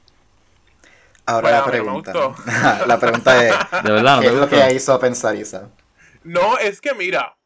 [1.25, 2.13] Ahora Bueno, la pregunta.
[2.89, 3.85] la pregunta es.
[3.85, 5.69] de verdad no ¿Qué te es lo que hizo pensar Isa?
[6.25, 7.37] No, es que mira,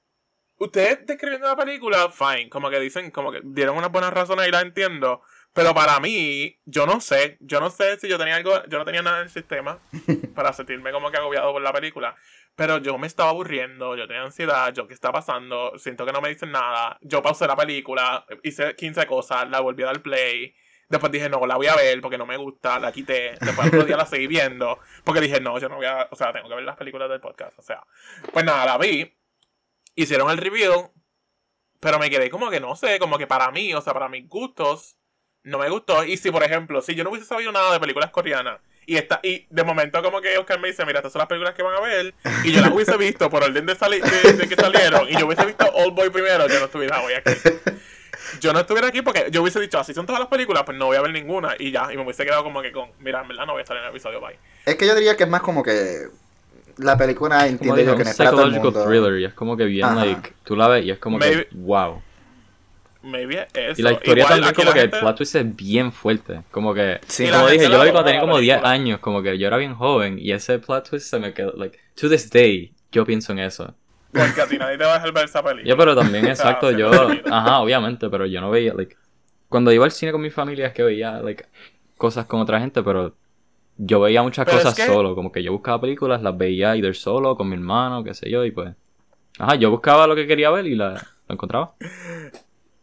[0.59, 4.51] ustedes describiendo la película, fine, como que dicen, como que dieron unas buenas razones y
[4.51, 8.63] las entiendo, pero para mí, yo no sé, yo no sé si yo tenía algo,
[8.69, 9.79] yo no tenía nada en el sistema
[10.35, 12.15] para sentirme como que agobiado por la película,
[12.55, 16.21] pero yo me estaba aburriendo, yo tenía ansiedad, yo qué está pasando, siento que no
[16.21, 20.55] me dicen nada, yo pausé la película, hice 15 cosas, la volví a dar play.
[20.89, 23.37] Después dije, no, la voy a ver porque no me gusta, la quité.
[23.41, 24.79] Después otro día la seguí viendo.
[25.03, 26.07] Porque dije, no, yo no voy a.
[26.13, 27.59] O sea, tengo que ver las películas del podcast.
[27.59, 27.83] O sea,
[28.33, 29.13] pues nada, la vi.
[29.97, 30.93] Hicieron el review.
[31.81, 34.29] Pero me quedé como que no sé, como que para mí, o sea, para mis
[34.29, 34.97] gustos,
[35.43, 36.05] no me gustó.
[36.05, 39.21] Y si, por ejemplo, si yo no hubiese sabido nada de películas coreanas, y esta,
[39.23, 41.75] y de momento como que Oscar me dice, mira, estas son las películas que van
[41.75, 45.09] a ver, y yo las hubiese visto por orden de, sali- de, de que salieron,
[45.09, 47.33] y yo hubiese visto Old Boy primero, yo no estuviera hoy aquí.
[48.41, 50.87] Yo no estuviera aquí porque yo hubiese dicho, así son todas las películas, pues no
[50.87, 53.29] voy a ver ninguna, y ya, y me hubiese quedado como que con, mira, en
[53.29, 54.39] verdad no voy a estar en el episodio, bye.
[54.65, 56.07] Es que yo diría que es más como que.
[56.79, 60.05] La película dije, yo que el psychological thriller y es como que bien Ajá.
[60.05, 62.03] like tú la ves y es como Maybe- que wow
[63.03, 63.81] Maybe eso.
[63.81, 66.75] y la historia Igual, también como que gente- el plot twist es bien fuerte como
[66.75, 68.71] que Sí, como dije yo la vi cuando tenía como la 10 película.
[68.73, 71.79] años como que yo era bien joven y ese plot twist se me quedó like
[71.95, 73.75] to this day yo pienso en eso
[74.13, 75.65] Porque a ti nadie te va a dejar ver esa película.
[75.69, 76.91] Yo, pero también, exacto, yo,
[77.31, 78.97] ajá, obviamente, pero yo no veía, like,
[79.51, 81.45] cuando iba al cine con mi familia es que veía, like,
[81.99, 83.15] cosas con otra gente, pero
[83.79, 86.77] yo veía muchas Pero es cosas que- solo, como que yo buscaba películas, las veía
[86.77, 88.75] either solo, con mi hermano, qué sé yo, y pues,
[89.39, 90.91] ajá, yo buscaba lo que quería ver y la,
[91.29, 91.75] lo encontraba.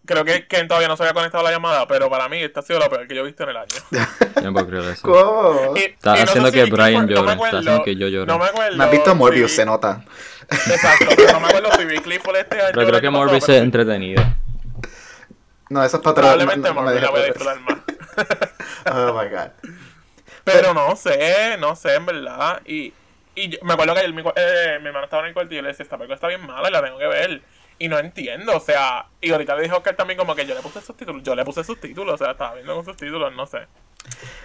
[0.05, 2.59] creo que Ken todavía no se había conectado a la llamada, pero para mí esta
[2.59, 3.67] ha sido lo peor que yo he visto en el año.
[4.35, 5.07] Yo no puedo creer eso.
[5.07, 5.77] ¿Cómo?
[5.77, 8.25] Y- Está y no haciendo que Brian no llore, está acuerdo- haciendo que yo llore.
[8.27, 8.77] No me acuerdo.
[8.77, 10.03] Me has visto Morbius, si- se nota.
[10.49, 12.71] Exacto, pero no me acuerdo si vi Clifford este año.
[12.73, 14.21] Pero creo que Morbius es entretenido.
[15.69, 16.15] No, eso es para.
[16.15, 17.77] Probablemente no- no me Morbius la voy a disfrutar más.
[18.91, 19.51] Oh my god.
[20.43, 22.61] Pero no sé, no sé, en verdad.
[22.65, 22.93] Y,
[23.35, 25.57] y yo- me acuerdo que ayer mi, eh, mi hermano estaba en el cuarto y
[25.57, 27.41] yo le decía, esta película está bien mala y la tengo que ver.
[27.79, 30.61] Y no entiendo, o sea, y ahorita le dijo que también como que yo le
[30.61, 33.67] puse subtítulos, yo le puse subtítulos, o sea, estaba viendo con subtítulos, no sé.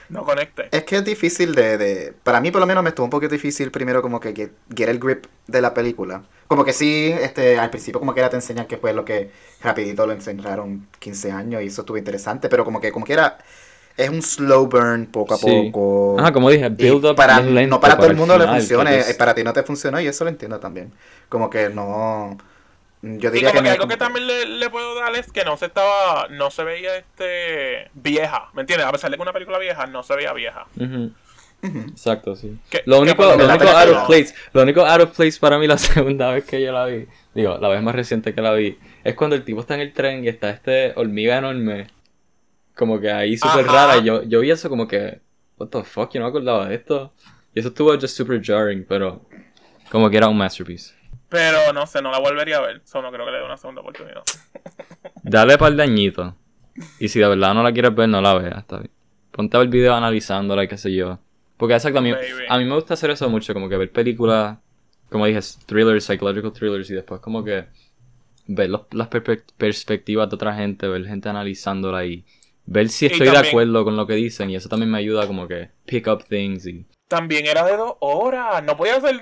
[0.08, 0.68] No conecté.
[0.70, 2.12] Es que es difícil de, de...
[2.22, 4.88] Para mí por lo menos me estuvo un poquito difícil primero como que get, get
[4.88, 6.24] el grip de la película.
[6.46, 9.30] Como que sí, este, al principio como que era te enseñan que fue lo que
[9.62, 13.38] rapidito lo encerraron 15 años y eso estuvo interesante, pero como que como que era...
[13.98, 15.70] Es un slow burn poco a Sí.
[15.70, 16.16] poco.
[16.20, 18.44] Ajá, como dije, Y build up para, bien lento no para todo el mundo le
[18.60, 20.92] final, eh, es- para ti no te funcionó y eso lo entiendo también.
[21.28, 22.38] Como que no...
[23.02, 25.44] Yo Y diría como que me- algo que también le, le puedo dar es que
[25.44, 28.86] no se estaba, no se veía este vieja, ¿me entiendes?
[28.88, 30.66] A pesar de que una película vieja, no se veía vieja.
[31.62, 32.56] Exacto, sí.
[32.84, 35.76] Lo único, lo único out of place, lo único out of place para mí la
[35.78, 39.14] segunda vez que yo la vi, digo, la vez más reciente que la vi, es
[39.14, 41.88] cuando el tipo está en el tren y está este hormiga enorme,
[42.78, 45.20] como que ahí súper rara, y yo, yo vi eso como que,
[45.58, 47.12] what the fuck, yo no me acordaba de esto,
[47.52, 49.26] y eso estuvo just super jarring, pero
[49.90, 50.94] como que era un masterpiece.
[51.28, 53.56] Pero no sé, no la volvería a ver, solo no creo que le dé una
[53.56, 54.22] segunda oportunidad.
[55.24, 56.32] Dale par de añitos,
[57.00, 58.90] y si de verdad no la quieres ver, no la veas, está bien.
[59.32, 61.18] Ponte a ver video analizándola y qué sé yo.
[61.56, 62.44] Porque exacto, a mí, Baby.
[62.48, 64.58] a mí me gusta hacer eso mucho, como que ver películas,
[65.10, 67.66] como dije, thrillers, psychological thrillers, y después como que
[68.46, 72.24] ver los- las perspectivas de otra gente, ver gente analizándola y
[72.68, 75.48] ver si estoy de acuerdo con lo que dicen, y eso también me ayuda como
[75.48, 76.86] que pick up things y...
[77.08, 79.18] También era de dos horas, no podía ser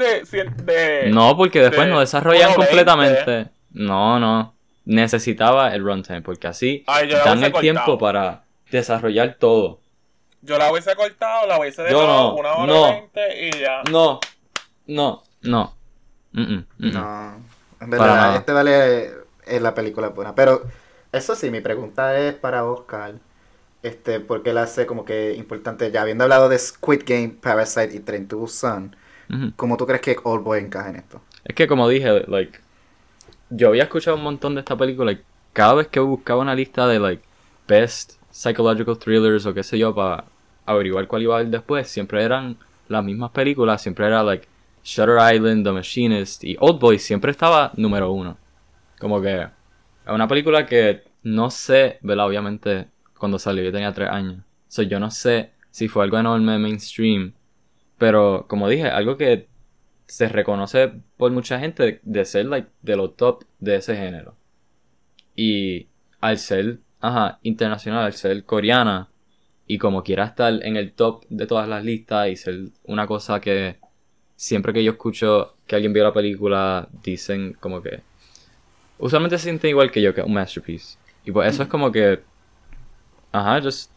[0.56, 1.10] de...
[1.12, 2.54] No, porque después de no desarrollan 1.20.
[2.56, 3.50] completamente.
[3.70, 4.54] No, no.
[4.84, 9.80] Necesitaba el runtime, porque así Ay, dan el tiempo para desarrollar todo.
[10.42, 12.82] Yo la hubiese cortado, la hubiese Yo dejado no, una hora no.
[12.82, 13.82] veinte y ya.
[13.90, 14.20] No,
[14.86, 15.76] no, no.
[16.32, 16.92] Mm, mm, mm, mm.
[16.92, 17.36] No,
[17.80, 19.10] en verdad, este vale
[19.44, 20.34] es la película buena.
[20.34, 20.62] Pero
[21.12, 23.14] eso sí, mi pregunta es para Oscar.
[23.82, 28.00] Este, porque él hace como que importante, ya habiendo hablado de Squid Game, Parasite y
[28.00, 28.96] Train to Busan.
[29.56, 31.20] ¿cómo tú crees que Old Boy encaja en esto?
[31.44, 32.60] Es que como dije, like,
[33.50, 35.20] yo había escuchado un montón de esta película y
[35.52, 37.22] cada vez que buscaba una lista de like
[37.66, 40.24] best psychological thrillers o qué sé yo para
[40.64, 42.56] averiguar cuál iba a ver después, siempre eran
[42.88, 44.46] las mismas películas, siempre era like
[44.84, 48.36] Shutter Island, The Machinist y Old Boy siempre estaba número uno.
[48.98, 52.26] Como que es una película que no sé, ¿verdad?
[52.26, 52.88] Obviamente
[53.18, 54.42] cuando salió yo tenía tres años.
[54.68, 57.34] So, yo no sé si fue algo enorme mainstream,
[57.98, 59.48] pero como dije, algo que
[60.06, 64.36] se reconoce por mucha gente de ser like de los top de ese género.
[65.34, 65.88] Y
[66.20, 69.08] al ser, ajá, internacional, al ser coreana
[69.66, 73.40] y como quiera estar en el top de todas las listas y ser una cosa
[73.40, 73.76] que
[74.36, 78.00] siempre que yo escucho que alguien vio la película dicen como que
[78.98, 80.98] usualmente se sienten igual que yo que es un masterpiece.
[81.24, 82.20] Y pues eso es como que
[83.36, 83.90] ajá, just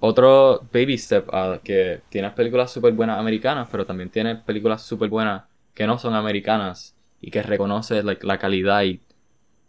[0.00, 5.08] otro baby step a que tienes películas súper buenas americanas, pero también tienes películas súper
[5.10, 5.42] buenas
[5.74, 9.00] que no son americanas y que reconoces like, la calidad y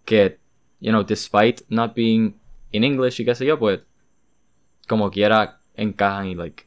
[0.06, 0.40] que,
[0.80, 2.34] you know, despite not being
[2.72, 3.86] in English y qué sé yo, pues
[4.88, 6.66] como quiera encajan y like,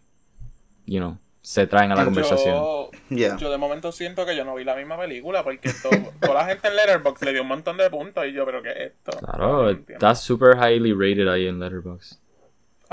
[0.87, 2.55] you know, se traen a la conversación.
[2.57, 3.37] Yo, Yeah.
[3.37, 6.47] yo de momento siento que yo no vi la misma película porque to- toda la
[6.47, 9.12] gente en Letterboxd le dio un montón de puntos y yo, pero ¿qué es esto?
[9.18, 12.18] Claro, No está super highly rated ahí en Letterboxd.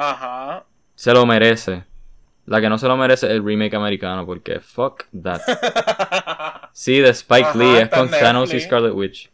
[0.02, 0.66] Ajá.
[0.96, 1.84] Se lo merece.
[2.46, 5.42] La que no se lo merece es el remake americano porque fuck that.
[6.74, 8.60] Sí, de Spike Ajá, Lee, es con Thanos y.
[8.62, 9.30] Scarlet Witch.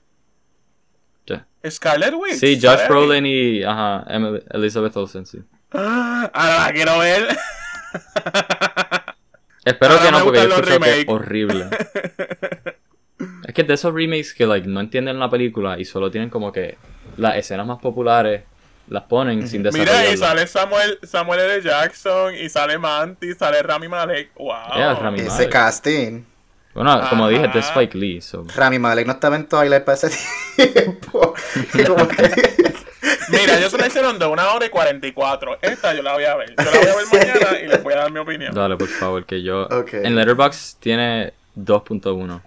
[1.70, 2.36] Scarlet Witch.
[2.36, 2.88] Sí, Josh.
[2.88, 5.40] Brolin y ajá, Emily- Elizabeth Olsen, sí.
[5.74, 7.28] Ah, Ahora la quiero ver.
[9.66, 11.66] Espero Ahora que no, porque yo escucho que es horrible.
[13.48, 16.52] es que de esos remakes que like no entienden la película y solo tienen como
[16.52, 16.78] que
[17.18, 18.44] las escenas más populares
[18.88, 20.20] las ponen sin Mira, y desarrollarlas.
[20.20, 21.62] sale Samuel, Samuel L.
[21.64, 24.32] Jackson, y sale Manti, sale Rami Malek.
[24.36, 24.56] Wow.
[24.76, 25.50] Yeah, Rami Ese Malek.
[25.52, 26.24] casting.
[26.74, 27.70] Bueno, como dije, es de Ajá.
[27.70, 28.46] Spike Lee, so.
[28.56, 30.10] Rami Malek no estaba en Twilight para ese
[30.74, 31.34] tiempo.
[31.74, 31.84] Y
[33.32, 35.60] Mira, ellos se la hicieron de una hora y 44.
[35.62, 36.50] Esta yo la voy a ver.
[36.58, 38.54] Yo la voy a ver mañana y les voy a dar mi opinión.
[38.54, 39.68] Dale, por favor, que yo...
[39.92, 42.42] En Letterboxd tiene 2.1.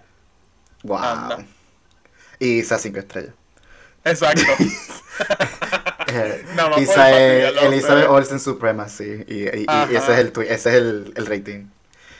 [0.83, 0.97] wow.
[0.97, 1.45] Anda.
[2.39, 3.33] Y esas cinco estrellas.
[4.03, 4.41] Exacto.
[6.79, 8.09] Isa- fastidiarlo a Elizabeth.
[8.09, 9.23] Olsen Supremacy.
[9.27, 11.65] Y, y- ese es el ese es el, el rating.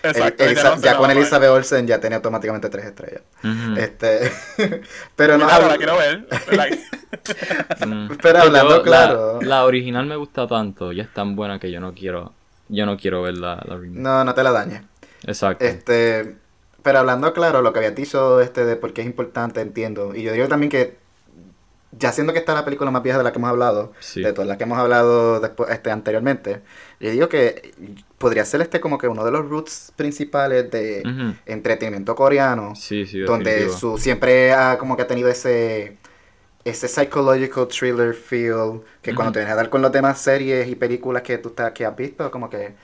[0.04, 3.22] Exacto, Elisa- ya con Elizabeth Olsen ya tenía automáticamente tres estrellas.
[3.78, 4.32] Este,
[5.16, 6.26] pero no, Claro, la quiero ver.
[7.86, 8.10] Mm.
[8.22, 11.70] pero Yo- hablando la- claro, La, original me gusta tanto, ya es tan buena que
[11.72, 12.34] yo no quiero,
[12.70, 14.00] yo no quiero ver la, la remake.
[14.02, 14.82] no, no te la dañes.
[15.26, 15.64] Exacto.
[15.66, 16.36] Este,
[16.82, 20.16] pero hablando claro, lo que había dicho este de por qué es importante, entiendo.
[20.16, 20.98] Y yo digo también que,
[21.92, 24.22] ya siendo que esta es la película más vieja de la que hemos hablado, Sí.
[24.22, 26.62] de todas las que hemos hablado después, este, anteriormente,
[27.00, 27.74] yo digo que
[28.18, 31.04] podría ser este como que uno de los roots principales de
[31.46, 35.98] entretenimiento coreano, Sí, sí, donde su siempre ha como que ha tenido ese
[36.64, 40.76] ese psychological thriller feel que cuando te vienes a dar con las demás series y
[40.76, 42.76] películas que tú estás, que has visto como que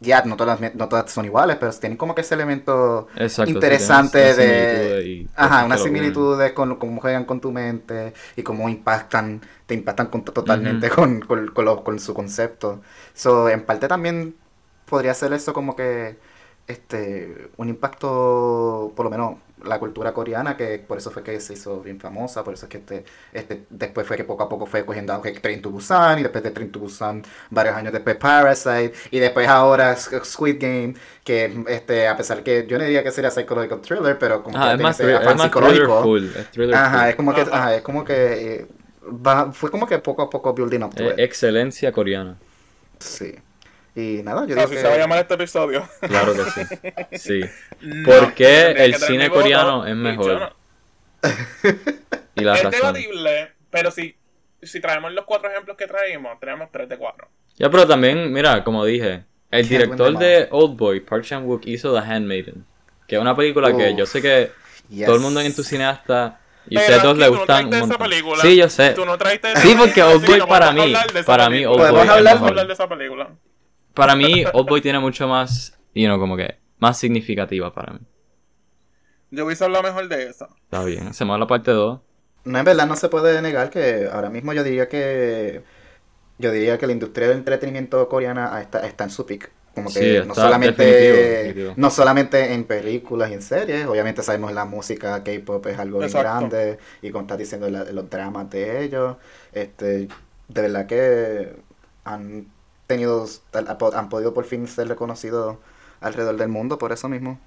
[0.00, 3.74] ya no todas no todas son iguales pero tienen como que ese elemento Exacto, sí,
[3.78, 8.68] interesante tiene de y ajá unas similitudes con cómo juegan con tu mente y cómo
[8.68, 12.82] impactan te impactan con- totalmente con, con, con lo- con su concepto.
[13.14, 14.36] So en parte también
[14.86, 16.18] podría ser eso como que
[16.66, 21.54] este un impacto por lo menos la cultura coreana que por eso fue que se
[21.54, 24.66] hizo bien famosa por eso es que este, este después fue que poco a poco
[24.66, 28.16] fue cogiendo auge Train to Busan y después de Train to Busan varios años después
[28.16, 30.94] Parasite y después ahora Squid Game
[31.24, 34.68] que este a pesar que yo no diría que sería psychological thriller pero como Ajá,
[34.68, 36.24] que es más, thriller- afán es más thriller psicológico full.
[36.36, 37.08] Es thriller ajá full.
[37.10, 37.50] es como que Ajá.
[37.52, 38.14] ajá, es como que
[38.56, 38.66] eh,
[39.04, 41.18] va, fue como que poco a poco building up to Eh, it.
[41.18, 42.36] excelencia coreana.
[42.98, 43.34] sí
[43.96, 45.88] y nada yo digo Así que se va a llamar este episodio.
[46.00, 46.60] Claro que sí.
[47.18, 47.40] Sí.
[47.80, 50.26] No, ¿Por qué el cine voto, coreano es mejor?
[50.26, 50.56] yo no.
[52.34, 52.80] Y la es razón.
[52.80, 54.14] debatible, pero si,
[54.62, 57.28] si traemos los cuatro ejemplos que traímos, tenemos tres de cuatro.
[57.56, 62.64] Ya, pero también, mira, como dije, el director de Oldboy, Park Chan-wook, hizo The Handmaiden.
[63.08, 64.50] Que es una película que yo sé que
[64.90, 65.06] yes.
[65.06, 67.86] todo el mundo en tu cineasta y ustedes dos le no gustan un trajiste esa
[67.86, 68.10] montón.
[68.10, 68.42] película.
[68.42, 68.90] Sí, yo sé.
[68.90, 70.92] Tú no trajiste esa Sí, porque Oldboy para mí-
[71.24, 71.64] para mí.
[71.64, 72.48] Oldboy Podemos es hablar- mejor.
[72.50, 73.30] hablar de esa película.
[73.96, 78.00] Para mí, Oldboy tiene mucho más, you know, como que, más significativa para mí.
[79.30, 80.48] Yo hubiese hablado mejor de esa.
[80.64, 82.00] Está bien, hacemos la parte 2.
[82.44, 85.62] No, en verdad no se puede negar que ahora mismo yo diría que
[86.38, 89.50] yo diría que la industria del entretenimiento coreana está, está en su peak.
[89.74, 91.74] Como que Sí, no está solamente definitivo, definitivo.
[91.76, 96.12] no solamente en películas y en series, obviamente sabemos la música K-pop es algo bien
[96.16, 99.16] grande y como estás diciendo la- los dramas de ellos,
[99.52, 100.08] este
[100.48, 101.56] de verdad que
[102.04, 102.48] han
[102.86, 103.26] tenido
[103.94, 105.58] han podido por fin ser reconocidos
[106.00, 107.40] alrededor del mundo por eso mismo.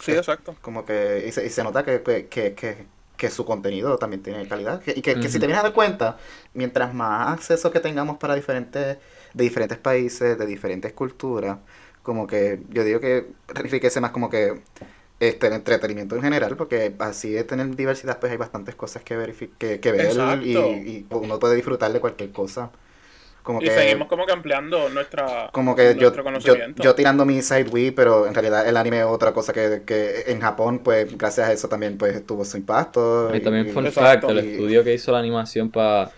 [0.00, 0.56] Sí, exacto.
[0.60, 2.86] Como que, y se, y se nota que, que, que, que,
[3.16, 4.80] que su contenido también tiene calidad.
[4.82, 6.18] Que- y que, que si te vienes a dar cuenta,
[6.54, 8.98] mientras más acceso que tengamos para diferentes,
[9.34, 11.58] de diferentes países, de diferentes culturas,
[12.02, 13.26] como que yo digo que
[13.56, 14.62] enriquece más como que
[15.20, 19.16] este el entretenimiento en general, porque así de tener diversidad, pues hay bastantes cosas que
[19.58, 20.58] que, que ver y,
[20.90, 22.70] y uno puede disfrutar de cualquier cosa.
[23.48, 26.82] Como Y que, seguimos como que ampliando nuestra, como que yo, nuestro yo, conocimiento.
[26.82, 30.24] yo tirando mi side Wii, pero en realidad el anime es otra cosa que, que
[30.26, 33.34] en Japón, pues gracias a eso también pues tuvo su impacto.
[33.34, 36.10] Y también fun fact, el y- estudio que hizo la animación para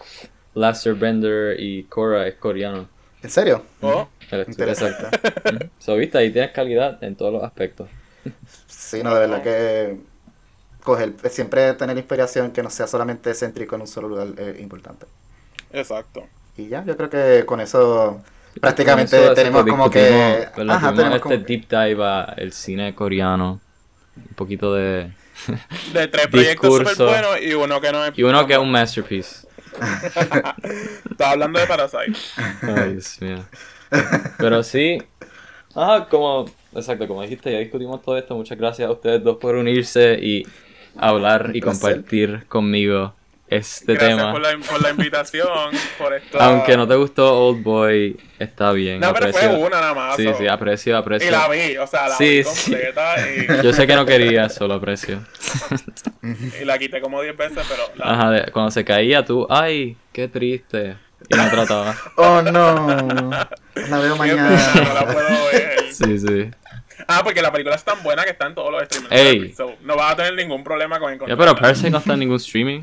[0.55, 2.89] Last Bender y Korra es coreano.
[3.22, 3.62] ¿En serio?
[3.81, 5.05] Oh, El estudio, Interesante.
[5.07, 5.70] exacto.
[5.78, 7.89] So, viste, ahí tienes calidad en todos los aspectos.
[8.66, 10.01] Sí, no, de verdad que
[10.85, 15.07] coger, siempre tener inspiración que no sea solamente céntrico en un solo lugar es importante.
[15.72, 16.28] exacto.
[16.57, 18.23] Y ya, yo creo que con eso
[18.61, 20.01] prácticamente Con eso, tenemos como que...
[20.01, 20.77] discutimos- ¿verdad?
[20.77, 23.61] Ajá, tenemos este como- deep dive a el cine coreano.
[24.17, 25.13] Un poquito de...
[25.95, 28.19] De tres proyectos súper buenos y uno que no es.
[28.19, 29.47] Y uno que es un masterpiece.
[31.11, 32.13] Estaba hablando de Parasite.
[32.63, 33.39] Ay, Dios mío.
[34.37, 35.03] Pero sí.
[35.75, 36.45] Ah, como.
[36.75, 38.35] Exacto, como dijiste, ya discutimos todo esto.
[38.37, 40.47] Muchas gracias a ustedes dos por unirse y
[40.97, 43.15] hablar y compartir conmigo
[43.51, 44.33] este Gracias tema.
[44.33, 45.49] por la, por la invitación,
[45.99, 46.21] por.
[46.41, 49.01] Aunque no te gustó Old Boy, está bien.
[49.01, 49.51] No, pero aprecio.
[49.51, 50.17] fue una nada más.
[50.17, 51.31] Sí, sí, aprecio, Y aprecio.
[51.31, 52.71] la vi, o sea, la Sí, vi sí.
[52.71, 55.25] completa y, Yo sé que no quería, solo aprecio.
[56.61, 59.97] y la quité como 10 veces, pero la, Ajá, de- cuando se caía tú, ay,
[60.13, 60.97] qué triste.
[61.29, 61.95] Y no trataba.
[62.17, 63.31] Oh no,
[63.75, 64.73] la veo mañana.
[64.75, 65.93] no la puedo ver.
[65.93, 66.51] Sí, sí.
[67.07, 69.53] Ah, porque la película es tan buena que está en todos los streaming Ey.
[69.55, 71.45] so no vas a tener ningún problema con Ya, encontrarla.
[71.45, 72.83] pero Parasite no está en ningún streaming.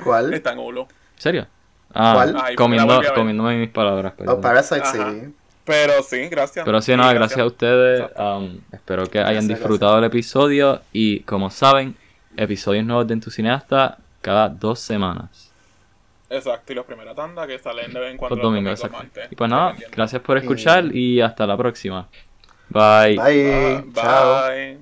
[0.00, 0.34] ¿En ¿Cuál?
[0.34, 0.86] Está en Hulu.
[1.16, 1.46] serio?
[1.92, 2.36] Ah, ¿Cuál?
[2.40, 4.36] Ay, la comiendo, comiéndome mis palabras, perdón.
[4.38, 4.92] Oh, Parasite, Ajá.
[4.92, 5.34] sí.
[5.64, 6.64] Pero sí, gracias.
[6.64, 8.10] Pero sí, nada, gracias a ustedes.
[8.16, 10.82] Um, espero que hayan Gracias, disfrutado el episodio.
[10.92, 11.96] Y como saben,
[12.36, 15.52] episodios nuevos de Entusiasta cada dos semanas.
[16.28, 19.20] Exacto, y los primeras tandas que salen de vez en cuando Los domingos, los exacto.
[19.30, 22.08] Y pues nada, gracias por escuchar y hasta la próxima.
[22.68, 23.16] Bye.
[23.16, 23.52] Bye.
[23.52, 24.48] Ah, Chao.
[24.48, 24.79] bye.